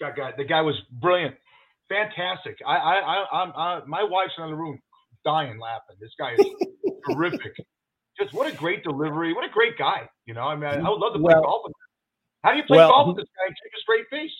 [0.00, 1.34] That guy, the guy was brilliant,
[1.88, 2.56] fantastic.
[2.66, 4.78] I, I, I, I'm, I, my wife's in the room,
[5.24, 5.96] dying laughing.
[6.00, 6.46] This guy is
[7.10, 7.52] terrific.
[8.20, 9.32] Just what a great delivery.
[9.32, 10.08] What a great guy.
[10.26, 11.74] You know, I mean, I would love to play Well- golf with him.
[12.44, 14.30] How do you play well, golf with this guy and keep a straight face?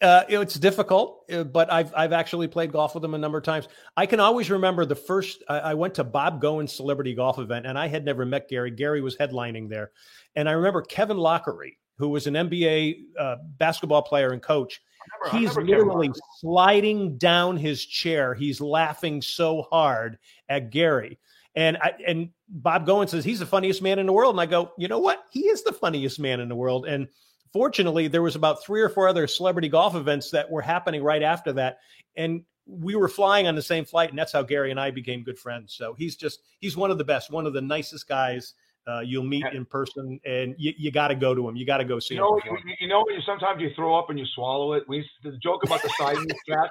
[0.00, 3.44] Uh, it's difficult, uh, but I've I've actually played golf with him a number of
[3.44, 3.66] times.
[3.96, 7.66] I can always remember the first I, I went to Bob Goen's celebrity golf event,
[7.66, 8.70] and I had never met Gary.
[8.70, 9.90] Gary was headlining there,
[10.36, 14.80] and I remember Kevin Loughery, who was an NBA uh, basketball player and coach.
[15.24, 18.34] Remember- He's literally sliding down his chair.
[18.34, 20.18] He's laughing so hard
[20.48, 21.18] at Gary.
[21.54, 24.34] And I, and Bob Goen says he's the funniest man in the world.
[24.34, 25.24] And I go, you know what?
[25.30, 26.86] He is the funniest man in the world.
[26.86, 27.08] And
[27.52, 31.22] fortunately, there was about three or four other celebrity golf events that were happening right
[31.22, 31.78] after that.
[32.16, 35.22] And we were flying on the same flight, and that's how Gary and I became
[35.22, 35.74] good friends.
[35.74, 38.54] So he's just he's one of the best, one of the nicest guys
[38.86, 41.56] uh, you'll meet in person, and you, you got to go to him.
[41.56, 42.26] You got to go see You him.
[42.26, 42.60] know, perform.
[42.66, 44.84] you, you know, you sometimes you throw up and you swallow it.
[44.88, 46.70] We the joke about the Siamese cat,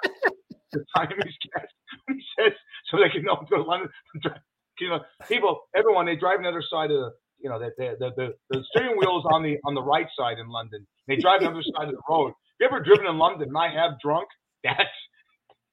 [0.71, 1.67] the Siamese cat.
[2.09, 2.53] He says
[2.89, 3.89] so they can know to London.
[4.79, 7.71] You know, people, everyone, they drive on the other side of the, you know, the
[7.77, 10.85] the, the, the, the steering wheel's on the on the right side in London.
[11.07, 12.29] They drive the other side of the road.
[12.29, 14.27] If you ever driven in London and I have drunk,
[14.63, 14.79] that's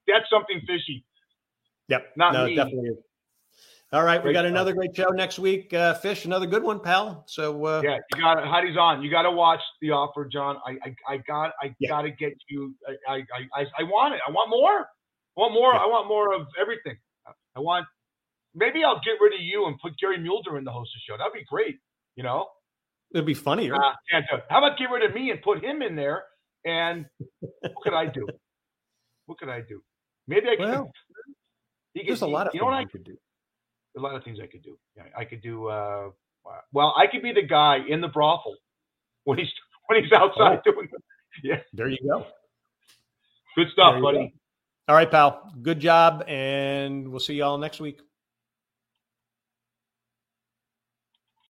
[0.06, 1.04] that's something fishy.
[1.88, 2.12] Yep.
[2.16, 2.54] Not no, me.
[2.56, 2.96] definitely is.
[3.92, 4.48] All right, we Great got show.
[4.48, 5.72] another great show next week.
[5.72, 7.22] Uh, Fish, another good one, pal.
[7.28, 8.44] So uh, Yeah, you got it.
[8.44, 9.02] Heidi's on.
[9.04, 10.56] You got to watch the offer, John.
[10.66, 11.90] I, I, I got, I Yeah.
[11.90, 12.74] got to get you.
[12.88, 14.20] I, I, I, I- I want it.
[14.26, 14.80] I want more.
[14.80, 15.74] I want more.
[15.74, 15.80] Yeah.
[15.80, 16.96] I want more of everything.
[17.56, 17.86] I want.
[18.54, 21.00] Maybe I'll get rid of you and put Gary Mule Deer in the host of
[21.00, 21.16] the show.
[21.18, 21.76] That'd be great.
[22.16, 22.46] You know.
[23.12, 23.74] it'd be funnier.
[23.74, 24.44] Uh, can't do it.
[24.48, 26.24] How about get rid of me and put him in there?
[26.64, 27.06] And
[27.40, 28.26] what could I do?
[29.26, 29.82] What could I do?
[30.28, 30.68] Maybe I could.
[30.68, 30.90] Well,
[31.94, 33.16] could- There's a lot of you know what I could do.
[33.96, 34.78] a lot of things I could do.
[34.96, 35.66] Yeah, I could do.
[35.68, 36.10] Uh,
[36.72, 38.56] well, I could be the guy in the brothel
[39.24, 39.50] when he's
[39.86, 40.88] when he's outside doing.
[41.42, 42.26] Yeah, There you go.
[43.56, 44.18] good stuff, buddy.
[44.18, 44.28] go.
[44.88, 45.50] All right, pal.
[45.62, 48.00] Good job, and we'll see you all next week.